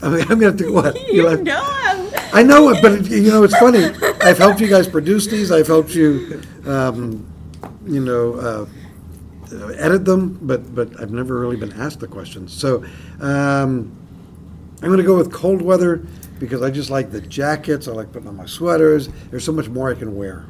I 0.02 0.08
mean, 0.08 0.20
I'm 0.22 0.28
gonna 0.28 0.44
have 0.46 0.56
to 0.58 0.72
what? 0.72 0.96
You 1.12 1.26
laugh- 1.28 1.40
know 1.40 1.60
I'm. 1.62 2.10
I 2.32 2.42
know 2.42 2.70
it, 2.70 2.80
but 2.80 2.92
it, 2.92 3.06
you 3.10 3.30
know 3.30 3.42
it's 3.42 3.56
funny. 3.56 3.84
I've 4.22 4.38
helped 4.38 4.60
you 4.60 4.68
guys 4.68 4.86
produce 4.88 5.26
these. 5.26 5.50
I've 5.50 5.66
helped 5.66 5.94
you, 5.94 6.40
um, 6.64 7.26
you 7.86 8.00
know, 8.00 8.34
uh, 8.34 8.66
uh, 9.52 9.66
edit 9.78 10.04
them, 10.04 10.38
but 10.42 10.74
but 10.74 10.98
I've 11.00 11.10
never 11.10 11.38
really 11.40 11.56
been 11.56 11.72
asked 11.72 12.00
the 12.00 12.06
questions. 12.06 12.52
So 12.52 12.84
um, 13.20 13.90
I'm 14.80 14.88
going 14.88 14.98
to 14.98 15.02
go 15.04 15.16
with 15.16 15.32
cold 15.32 15.60
weather 15.60 15.96
because 16.38 16.62
I 16.62 16.70
just 16.70 16.88
like 16.88 17.10
the 17.10 17.20
jackets. 17.20 17.88
I 17.88 17.92
like 17.92 18.12
putting 18.12 18.28
on 18.28 18.36
my 18.36 18.46
sweaters. 18.46 19.08
There's 19.30 19.44
so 19.44 19.52
much 19.52 19.68
more 19.68 19.90
I 19.90 19.94
can 19.94 20.16
wear. 20.16 20.46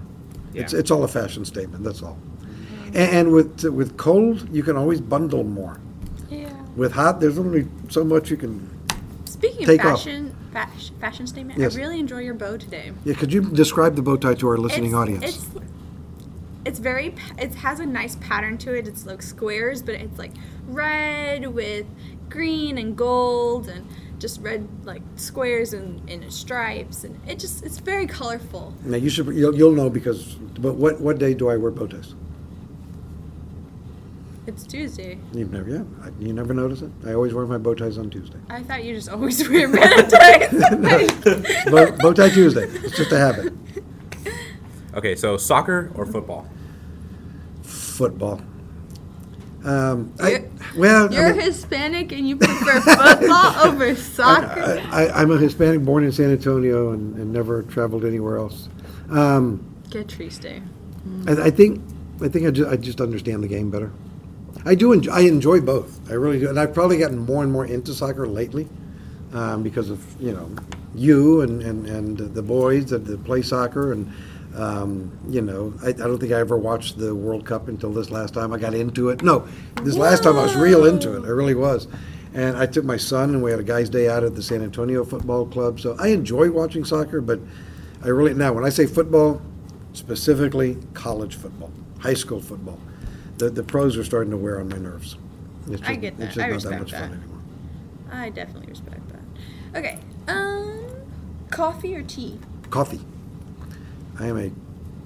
It's 0.55 0.73
Yeah. 0.73 0.79
it's 0.81 0.91
all 0.91 1.03
a 1.05 1.09
fashion 1.09 1.45
statement. 1.45 1.83
That's 1.83 2.03
all. 2.03 2.19
And, 2.89 2.97
and 2.97 3.33
with 3.33 3.65
with 3.65 3.97
cold, 3.97 4.55
you 4.55 4.63
can 4.63 4.77
always 4.77 5.01
bundle 5.01 5.45
more. 5.45 5.81
Yeah. 6.29 6.53
With 6.77 6.93
hot, 6.93 7.21
there's 7.21 7.39
only 7.39 7.67
so 7.89 8.05
much 8.05 8.31
you 8.31 8.37
can. 8.37 8.70
Speaking 9.41 9.67
Take 9.67 9.83
of 9.83 9.93
fashion, 9.93 10.37
fashion, 10.53 10.95
fashion 11.01 11.27
statement, 11.27 11.59
Yes. 11.59 11.75
I 11.75 11.79
really 11.79 11.99
enjoy 11.99 12.19
your 12.19 12.35
bow 12.35 12.59
today. 12.59 12.93
Yeah, 13.07 13.15
could 13.15 13.33
you 13.33 13.41
describe 13.41 13.97
the 13.97 14.03
bow 14.03 14.19
tie 14.19 14.35
to 14.35 14.49
our 14.49 14.59
listening 14.59 14.91
it's, 14.91 14.95
audience? 14.95 15.25
It's 15.25 15.47
it's 16.67 16.79
very 16.79 17.15
it 17.39 17.55
has 17.55 17.81
a 17.81 17.87
nice 17.87 18.17
pattern 18.17 18.59
to 18.59 18.75
it. 18.75 18.87
It's 18.87 19.07
like 19.07 19.23
squares, 19.23 19.81
but 19.81 19.95
it's 19.95 20.19
like 20.19 20.33
red 20.67 21.47
with 21.55 21.87
green 22.29 22.77
and 22.77 22.95
gold 22.95 23.67
and 23.71 23.87
just 24.19 24.43
red 24.43 24.69
like 24.85 25.01
squares 25.17 25.73
and, 25.73 26.09
and 26.11 26.31
stripes 26.31 27.05
and 27.05 27.19
it 27.27 27.39
just 27.39 27.65
it's 27.65 27.79
very 27.79 28.07
colorful. 28.07 28.75
Now 28.85 28.99
you 28.99 29.09
should 29.09 29.27
you'll, 29.29 29.55
you'll 29.57 29.73
know 29.73 29.89
because 29.89 30.35
but 30.35 30.75
what 30.75 31.01
what 31.01 31.19
day 31.19 31.33
do 31.33 31.49
I 31.49 31.57
wear 31.57 31.71
bow 31.71 31.87
ties? 31.87 32.15
It's 34.51 34.67
Tuesday. 34.67 35.17
You've 35.33 35.53
never 35.53 35.71
yeah 35.71 35.85
I, 36.03 36.09
you 36.19 36.33
never 36.33 36.53
notice 36.53 36.83
it. 36.83 36.91
I 37.07 37.13
always 37.13 37.33
wear 37.33 37.47
my 37.47 37.57
bow 37.57 37.73
ties 37.75 37.99
on 37.99 38.11
Tuesday. 38.11 38.39
I 38.49 38.65
thought 38.65 38.83
you 38.83 38.97
just 38.97 39.09
always 39.09 39.49
wear 39.49 39.69
red 39.69 40.11
ties. 40.11 40.51
bow, 41.71 41.93
bow 41.99 42.13
tie 42.13 42.31
Tuesday. 42.31 42.65
It's 42.65 42.97
just 42.97 43.13
a 43.13 43.19
habit. 43.19 43.53
Okay, 44.95 45.15
so 45.15 45.37
soccer 45.37 45.93
or 45.95 46.05
football? 46.05 46.49
Football. 47.63 48.41
Um, 49.65 50.13
I, 50.19 50.31
You're- 50.31 50.49
well, 50.77 51.09
I 51.09 51.15
You're 51.15 51.33
mean, 51.35 51.43
Hispanic 51.43 52.11
and 52.11 52.29
you 52.29 52.35
prefer 52.37 52.81
football 52.81 53.55
over 53.69 53.95
soccer. 53.95 54.61
I, 54.91 55.07
I, 55.07 55.21
I'm 55.23 55.31
a 55.31 55.37
Hispanic 55.39 55.85
born 55.85 56.03
in 56.03 56.11
San 56.11 56.33
Antonio 56.33 56.91
and, 56.91 57.15
and 57.17 57.33
never 57.33 57.63
traveled 57.63 58.05
anywhere 58.05 58.39
else. 58.39 58.69
Um, 59.11 59.65
Get 59.91 60.09
triste. 60.09 60.45
I, 61.29 61.33
I 61.45 61.51
think 61.51 61.83
I 62.21 62.27
think 62.27 62.47
I 62.49 62.51
just, 62.51 62.69
I 62.69 62.77
just 62.77 63.01
understand 63.01 63.45
the 63.45 63.49
game 63.49 63.71
better. 63.71 63.93
I 64.65 64.75
do 64.75 64.93
enjoy, 64.93 65.13
I 65.13 65.21
enjoy 65.21 65.61
both. 65.61 66.01
I 66.11 66.15
really 66.15 66.39
do, 66.39 66.49
and 66.49 66.59
I've 66.59 66.75
probably 66.75 66.99
gotten 66.99 67.19
more 67.19 67.43
and 67.43 67.53
more 67.53 67.65
into 67.65 67.95
soccer 67.95 68.27
lately 68.27 68.69
um, 69.33 69.63
because 69.63 69.91
of 69.91 70.05
you 70.21 70.33
know 70.33 70.51
you 70.95 71.41
and, 71.43 71.63
and, 71.63 71.87
and 71.87 72.19
the 72.19 72.43
boys 72.43 72.87
that, 72.87 73.05
that 73.07 73.25
play 73.25 73.43
soccer 73.43 73.93
and 73.93 74.13
um, 74.57 75.17
you 75.29 75.41
know 75.41 75.73
I, 75.83 75.89
I 75.89 75.93
don't 75.93 76.19
think 76.19 76.33
I 76.33 76.41
ever 76.41 76.59
watched 76.59 76.99
the 76.99 77.15
World 77.15 77.47
Cup 77.47 77.69
until 77.69 77.93
this 77.93 78.11
last 78.11 78.35
time 78.35 78.53
I 78.53 78.59
got 78.59 78.75
into 78.75 79.09
it. 79.09 79.23
No, 79.23 79.47
this 79.83 79.97
last 79.97 80.25
time 80.25 80.37
I 80.37 80.43
was 80.43 80.57
real 80.57 80.85
into 80.85 81.17
it. 81.17 81.25
I 81.25 81.31
really 81.31 81.55
was. 81.55 81.89
And 82.33 82.57
I 82.57 82.67
took 82.67 82.85
my 82.85 82.97
son 82.97 83.31
and 83.31 83.43
we 83.43 83.51
had 83.51 83.59
a 83.59 83.65
guys' 83.65 83.91
day 83.91 84.09
out 84.09 84.23
at 84.23 84.37
the 84.37 84.43
San 84.43 84.63
Antonio 84.63 85.05
Football 85.05 85.47
Club. 85.47 85.81
So 85.81 85.97
I 85.99 86.09
enjoy 86.09 86.51
watching 86.51 86.85
soccer, 86.85 87.21
but 87.21 87.41
I 88.05 88.09
really 88.09 88.35
now 88.35 88.53
when 88.53 88.65
I 88.65 88.69
say 88.69 88.87
football, 88.87 89.41
specifically 89.93 90.77
college 90.95 91.37
football, 91.37 91.73
high 92.01 92.15
school 92.15 92.41
football. 92.41 92.79
The, 93.41 93.49
the 93.49 93.63
pros 93.63 93.97
are 93.97 94.05
starting 94.05 94.31
to 94.33 94.37
wear 94.37 94.61
on 94.61 94.69
my 94.69 94.77
nerves. 94.77 95.17
It's 95.69 95.83
I 95.83 95.95
get 95.95 96.19
that. 96.19 96.27
It's 96.27 96.35
just 96.35 96.45
I 96.45 96.49
not 96.51 96.55
respect 96.57 96.75
that 96.75 96.81
much 96.81 96.93
fun 96.93 97.13
anymore. 97.19 97.39
I 98.13 98.29
definitely 98.29 98.69
respect 98.69 99.01
that. 99.09 99.79
Okay. 99.79 99.99
Um, 100.29 100.85
coffee 101.51 101.95
or 101.95 102.03
tea? 102.03 102.39
Coffee. 102.69 103.01
I 104.19 104.27
am 104.27 104.39
a 104.39 104.51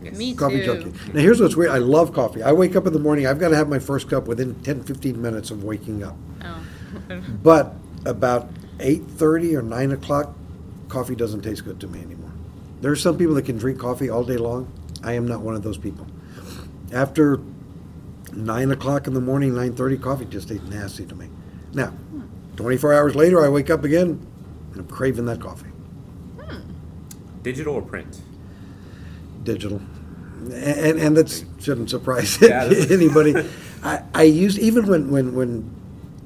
Yes. 0.03 0.19
Me 0.19 0.35
coffee 0.35 0.65
too. 0.65 0.83
junkie. 0.83 1.13
Now 1.15 1.21
here's 1.21 1.41
what's 1.41 1.57
weird. 1.57 1.71
I 1.71 1.79
love 1.79 2.13
coffee. 2.13 2.43
I 2.43 2.53
wake 2.53 2.77
up 2.77 2.87
in 2.87 2.93
the 2.93 2.99
morning. 2.99 3.27
I've 3.27 3.39
got 3.39 3.49
to 3.51 3.57
have 3.57 3.69
my 3.69 3.79
first 3.79 4.11
cup 4.11 4.27
within 4.27 4.55
10, 4.57 4.83
15 4.83 5.23
minutes 5.23 5.51
of 5.51 5.65
waking 5.65 6.03
up. 6.03 6.17
Oh. 6.43 6.63
But 7.43 7.75
about 8.05 8.53
8.30 8.79 9.57
or 9.57 9.63
9 9.63 9.93
o'clock, 9.93 10.35
coffee 10.89 11.15
doesn't 11.15 11.41
taste 11.43 11.65
good 11.65 11.81
to 11.81 11.87
me 11.87 12.01
anymore. 12.03 12.33
There 12.83 12.91
are 12.93 12.97
some 12.97 13.17
people 13.17 13.35
that 13.37 13.47
can 13.47 13.57
drink 13.57 13.79
coffee 13.79 14.11
all 14.11 14.25
day 14.25 14.37
long. 14.37 14.71
I 15.03 15.13
am 15.13 15.27
not 15.27 15.41
one 15.41 15.55
of 15.55 15.63
those 15.63 15.79
people. 15.79 16.07
After 16.93 17.41
9 18.37 18.71
o'clock 18.73 19.07
in 19.07 19.15
the 19.15 19.21
morning, 19.21 19.53
9.30, 19.53 20.03
coffee 20.03 20.25
just 20.25 20.49
tastes 20.49 20.69
nasty 20.69 21.07
to 21.07 21.15
me. 21.15 21.29
Now, 21.73 21.93
24 22.57 22.95
hours 22.95 23.15
later, 23.17 23.45
I 23.45 23.49
wake 23.49 23.71
up 23.71 23.85
again, 23.85 24.25
and 24.73 24.81
I'm 24.81 24.87
craving 24.89 25.27
that 25.27 25.41
coffee. 25.41 25.71
Hmm. 26.41 26.61
Digital 27.43 27.75
or 27.75 27.83
print? 27.83 28.21
digital. 29.45 29.81
And, 30.41 30.99
and 30.99 31.17
that 31.17 31.45
shouldn't 31.61 31.91
surprise 31.91 32.41
Yeah, 32.41 32.65
anybody. 32.91 33.35
I, 33.83 34.03
I 34.15 34.23
used, 34.25 34.59
even 34.59 34.87
when, 34.87 35.11
when, 35.11 35.35
when 35.35 35.71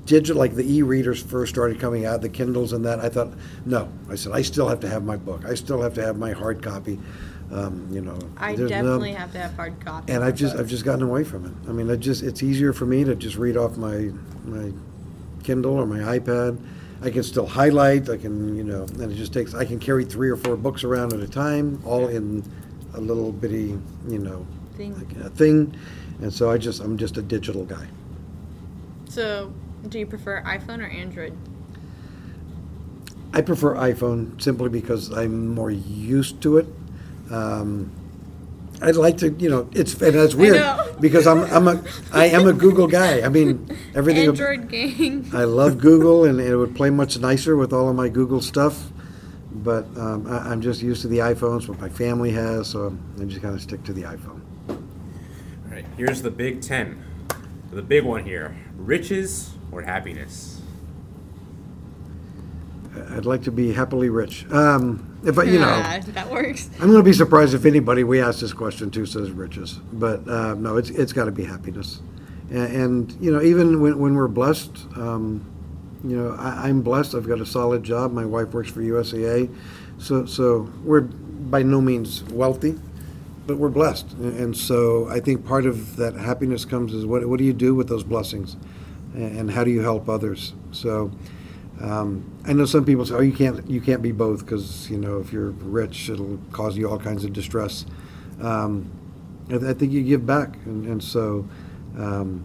digital, 0.07 0.39
like 0.39 0.55
the 0.55 0.73
e-readers 0.73 1.23
first 1.23 1.53
started 1.53 1.79
coming 1.79 2.07
out, 2.07 2.23
the 2.23 2.29
Kindles 2.29 2.73
and 2.73 2.85
that, 2.85 3.01
I 3.01 3.09
thought, 3.09 3.33
no. 3.67 3.93
I 4.09 4.15
said, 4.15 4.33
I 4.33 4.43
still 4.43 4.69
have 4.69 4.81
to 4.81 4.89
have 4.89 5.05
my 5.05 5.17
book. 5.17 5.45
I 5.45 5.55
still 5.55 5.83
have 5.83 5.95
to 5.95 6.03
have 6.03 6.17
my 6.17 6.33
hard 6.33 6.63
copy. 6.63 6.99
Um, 7.51 7.89
you 7.91 8.03
know, 8.03 8.19
I 8.37 8.55
there's 8.55 8.71
no- 8.71 8.77
definitely 8.77 9.13
have 9.13 9.33
to 9.33 9.39
have 9.39 9.55
hard 9.55 9.81
copy. 9.81 10.13
and 10.13 10.23
I've 10.23 10.35
just 10.35 10.57
I've 10.57 10.69
just 10.69 10.85
gotten 10.85 11.03
away 11.03 11.25
from 11.25 11.47
it. 11.47 11.53
I 11.69 11.73
mean, 11.73 11.91
I 11.91 11.97
just 11.97 12.23
it's 12.23 12.43
easier 12.43 12.73
for 12.73 12.85
me 12.85 13.05
to 13.05 13.15
just 13.15 13.37
read 13.37 13.57
off 13.57 13.77
my 13.77 14.11
my 14.45 14.73
Kindle 15.45 15.75
or 15.75 15.87
my 15.87 16.19
iPad. 16.19 16.59
I 17.01 17.11
can 17.11 17.23
still 17.23 17.47
highlight. 17.47 18.11
I 18.11 18.17
can 18.19 18.55
you 18.57 18.65
know, 18.65 18.83
and 18.83 19.11
it 19.11 19.15
just 19.15 19.33
takes. 19.33 19.55
I 19.55 19.65
can 19.65 19.79
carry 19.79 20.05
three 20.05 20.29
or 20.29 20.37
four 20.37 20.57
books 20.57 20.85
around 20.85 21.13
at 21.15 21.21
a 21.21 21.29
time, 21.29 21.81
all 21.87 22.09
in 22.09 22.43
a 22.95 23.01
little 23.01 23.33
bitty 23.33 23.79
you 24.09 24.19
know 24.19 24.47
Thing. 24.77 24.95
like 24.99 25.17
a 25.25 25.31
thing. 25.31 25.75
And 26.21 26.33
so 26.33 26.51
I 26.51 26.59
just 26.59 26.83
I'm 26.83 26.99
just 26.99 27.17
a 27.17 27.23
digital 27.23 27.65
guy. 27.65 27.87
So, 29.09 29.55
do 29.89 29.99
you 29.99 30.07
prefer 30.07 30.43
iPhone 30.43 30.81
or 30.81 30.87
Android? 30.91 31.35
I 33.33 33.41
prefer 33.43 33.75
iPhone 33.77 34.41
simply 34.41 34.69
because 34.69 35.11
I'm 35.13 35.49
more 35.49 35.71
used 35.71 36.41
to 36.43 36.59
it. 36.59 36.67
Um, 37.31 37.93
I'd 38.81 38.97
like 38.97 39.19
to, 39.19 39.31
you 39.31 39.51
know, 39.51 39.69
it's 39.73 40.01
and 40.01 40.15
that's 40.15 40.35
weird 40.35 40.57
know. 40.57 40.95
because 41.01 41.27
I'm 41.27 41.41
I'm 41.45 41.67
a 41.67 41.83
I 42.13 42.27
am 42.27 42.47
a 42.47 42.53
Google 42.53 42.87
guy. 42.87 43.23
I 43.23 43.29
mean, 43.29 43.77
everything. 43.95 44.29
Android 44.29 44.69
gang. 44.69 45.29
I 45.33 45.45
love 45.45 45.79
Google, 45.79 46.25
and 46.25 46.41
it 46.41 46.57
would 46.57 46.77
play 46.77 46.91
much 46.91 47.19
nicer 47.19 47.57
with 47.57 47.73
all 47.73 47.89
of 47.89 47.97
my 47.97 48.09
Google 48.09 48.41
stuff. 48.41 48.91
But 49.51 49.85
um, 49.97 50.27
I, 50.29 50.51
I'm 50.51 50.61
just 50.61 50.83
used 50.83 51.03
to 51.03 51.09
the 51.09 51.19
iPhones, 51.19 51.69
what 51.69 51.81
my 51.81 51.89
family 51.89 52.31
has, 52.33 52.69
so 52.69 52.97
I 53.21 53.25
just 53.25 53.43
kind 53.43 53.55
of 53.55 53.61
stick 53.61 53.83
to 53.85 53.93
the 53.93 54.03
iPhone. 54.03 54.43
All 54.69 54.79
right, 55.71 55.85
here's 55.97 56.23
the 56.23 56.31
Big 56.31 56.63
Ten. 56.63 57.03
The 57.73 57.83
big 57.83 58.05
one 58.05 58.25
here: 58.25 58.57
riches 58.77 59.55
or 59.73 59.83
happiness. 59.83 60.61
I'd 63.11 63.27
like 63.27 63.43
to 63.43 63.53
be 63.53 63.73
happily 63.73 64.09
rich. 64.09 64.49
Um, 64.51 65.08
if 65.25 65.39
I, 65.39 65.45
you 65.45 65.59
know, 65.59 66.01
that 66.07 66.31
works. 66.31 66.71
I'm 66.75 66.87
going 66.87 66.99
to 66.99 67.03
be 67.03 67.13
surprised 67.13 67.55
if 67.55 67.65
anybody 67.65 68.05
we 68.05 68.21
ask 68.21 68.41
this 68.41 68.53
question 68.53 68.91
to 68.93 69.07
says 69.07 69.31
riches. 69.31 69.75
But 69.93 70.27
uh, 70.29 70.55
no, 70.55 70.77
it's 70.77 70.91
it's 70.91 71.13
got 71.13 71.25
to 71.25 71.33
be 71.33 71.45
happiness. 71.45 72.01
And, 72.51 72.73
and 72.73 73.13
you 73.21 73.33
know, 73.33 73.43
even 73.43 73.81
when, 73.81 73.99
when 73.99 74.15
we're 74.15 74.29
blessed, 74.29 74.77
um, 74.97 75.45
you 76.05 76.17
know, 76.17 76.35
I, 76.35 76.69
I'm 76.69 76.83
blessed. 76.83 77.15
I've 77.15 77.27
got 77.27 77.41
a 77.41 77.47
solid 77.47 77.83
job. 77.83 78.13
My 78.13 78.25
wife 78.25 78.53
works 78.55 78.71
for 78.71 78.81
USAA, 78.81 79.55
so 79.99 80.25
so 80.25 80.71
we're 80.85 81.01
by 81.01 81.63
no 81.63 81.81
means 81.81 82.23
wealthy, 82.25 82.79
but 83.47 83.57
we're 83.57 83.71
blessed. 83.71 84.13
And, 84.13 84.57
so 84.57 85.09
I 85.09 85.21
think 85.21 85.45
part 85.45 85.67
of 85.67 85.97
that 85.97 86.15
happiness 86.15 86.65
comes 86.65 86.95
is 86.95 87.05
what 87.05 87.27
what 87.29 87.39
do 87.39 87.45
you 87.45 87.53
do 87.53 87.75
with 87.75 87.89
those 87.89 88.05
blessings, 88.05 88.57
and, 89.15 89.37
and 89.37 89.51
how 89.51 89.65
do 89.65 89.71
you 89.71 89.83
help 89.83 90.09
others? 90.09 90.55
So. 90.71 91.11
Um, 91.81 92.25
I 92.45 92.53
know 92.53 92.65
some 92.67 92.85
people 92.85 93.07
say, 93.07 93.15
"Oh, 93.15 93.21
you 93.21 93.33
can't, 93.33 93.69
you 93.71 93.81
can't 93.81 94.03
be 94.03 94.13
both 94.13 94.45
because 94.45 94.91
you 94.91 94.97
know 94.99 95.19
if 95.19 95.33
you're 95.33 95.51
rich, 95.51 96.09
it'll 96.11 96.39
cause 96.53 96.77
you 96.77 96.89
all 96.91 96.99
kinds 96.99 97.25
of 97.25 97.33
distress." 97.33 97.87
Um, 98.41 98.91
I, 99.51 99.57
I 99.71 99.75
think 99.75 99.93
you 99.93 100.03
give 100.03 100.27
back, 100.27 100.57
and, 100.67 100.87
and 100.87 101.03
so 101.03 101.47
um, 101.97 102.45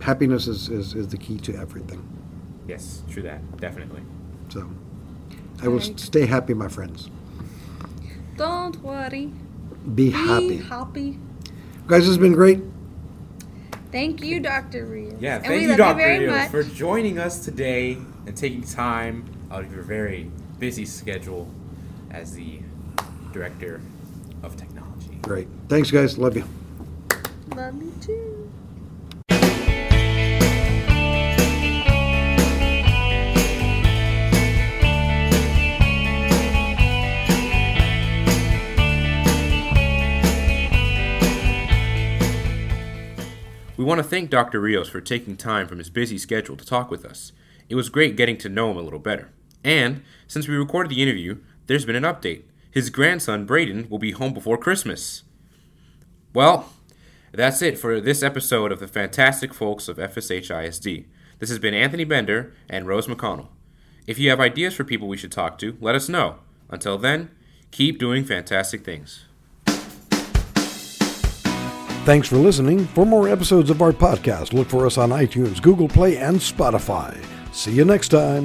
happiness 0.00 0.46
is, 0.46 0.68
is, 0.68 0.94
is 0.94 1.08
the 1.08 1.16
key 1.16 1.38
to 1.38 1.54
everything. 1.56 2.06
Yes, 2.68 3.02
true 3.10 3.22
that. 3.22 3.40
Definitely. 3.60 4.02
So 4.50 4.68
I 5.62 5.68
will 5.68 5.78
Right. 5.78 5.98
stay 5.98 6.26
happy, 6.26 6.54
my 6.54 6.68
friends. 6.68 7.08
Don't 8.36 8.82
worry. 8.82 9.32
Be 9.94 10.06
Be 10.06 10.10
happy, 10.10 10.56
happy. 10.58 11.18
guys. 11.86 12.00
This 12.00 12.08
has 12.08 12.18
been 12.18 12.32
great. 12.32 12.60
Thank 13.94 14.24
you, 14.24 14.40
Dr. 14.40 14.86
Rios. 14.86 15.14
Yeah, 15.20 15.36
And 15.36 15.44
thank 15.44 15.54
we 15.54 15.62
you, 15.62 15.68
love 15.68 15.78
Dr. 15.78 15.96
very 15.98 16.26
Rios, 16.26 16.36
much. 16.36 16.50
for 16.50 16.64
joining 16.64 17.20
us 17.20 17.44
today 17.44 17.92
and 18.26 18.36
taking 18.36 18.62
time 18.62 19.24
out 19.52 19.62
of 19.62 19.72
your 19.72 19.84
very 19.84 20.32
busy 20.58 20.84
schedule 20.84 21.48
as 22.10 22.34
the 22.34 22.58
director 23.32 23.80
of 24.42 24.56
technology. 24.56 25.16
Great. 25.22 25.46
Thanks, 25.68 25.92
guys. 25.92 26.18
Love 26.18 26.36
you. 26.36 26.44
Love 27.54 27.80
you 27.80 27.92
too. 28.00 28.50
We 43.84 43.88
want 43.88 43.98
to 43.98 44.08
thank 44.08 44.30
Dr. 44.30 44.60
Rios 44.60 44.88
for 44.88 45.02
taking 45.02 45.36
time 45.36 45.68
from 45.68 45.76
his 45.76 45.90
busy 45.90 46.16
schedule 46.16 46.56
to 46.56 46.64
talk 46.64 46.90
with 46.90 47.04
us. 47.04 47.32
It 47.68 47.74
was 47.74 47.90
great 47.90 48.16
getting 48.16 48.38
to 48.38 48.48
know 48.48 48.70
him 48.70 48.78
a 48.78 48.80
little 48.80 48.98
better. 48.98 49.30
And 49.62 50.02
since 50.26 50.48
we 50.48 50.56
recorded 50.56 50.88
the 50.88 51.02
interview, 51.02 51.36
there's 51.66 51.84
been 51.84 51.94
an 51.94 52.02
update. 52.02 52.44
His 52.70 52.88
grandson, 52.88 53.44
Braden, 53.44 53.90
will 53.90 53.98
be 53.98 54.12
home 54.12 54.32
before 54.32 54.56
Christmas. 54.56 55.24
Well, 56.32 56.72
that's 57.30 57.60
it 57.60 57.76
for 57.76 58.00
this 58.00 58.22
episode 58.22 58.72
of 58.72 58.80
the 58.80 58.88
fantastic 58.88 59.52
folks 59.52 59.86
of 59.86 59.98
FSHISD. 59.98 61.04
This 61.38 61.50
has 61.50 61.58
been 61.58 61.74
Anthony 61.74 62.04
Bender 62.04 62.54
and 62.70 62.88
Rose 62.88 63.06
McConnell. 63.06 63.48
If 64.06 64.18
you 64.18 64.30
have 64.30 64.40
ideas 64.40 64.72
for 64.72 64.84
people 64.84 65.08
we 65.08 65.18
should 65.18 65.30
talk 65.30 65.58
to, 65.58 65.76
let 65.82 65.94
us 65.94 66.08
know. 66.08 66.36
Until 66.70 66.96
then, 66.96 67.32
keep 67.70 67.98
doing 67.98 68.24
fantastic 68.24 68.82
things. 68.82 69.26
Thanks 72.04 72.28
for 72.28 72.36
listening. 72.36 72.84
For 72.88 73.06
more 73.06 73.30
episodes 73.30 73.70
of 73.70 73.80
our 73.80 73.92
podcast, 73.92 74.52
look 74.52 74.68
for 74.68 74.84
us 74.84 74.98
on 74.98 75.08
iTunes, 75.08 75.62
Google 75.62 75.88
Play, 75.88 76.18
and 76.18 76.36
Spotify. 76.36 77.16
See 77.50 77.72
you 77.72 77.86
next 77.86 78.08
time. 78.08 78.44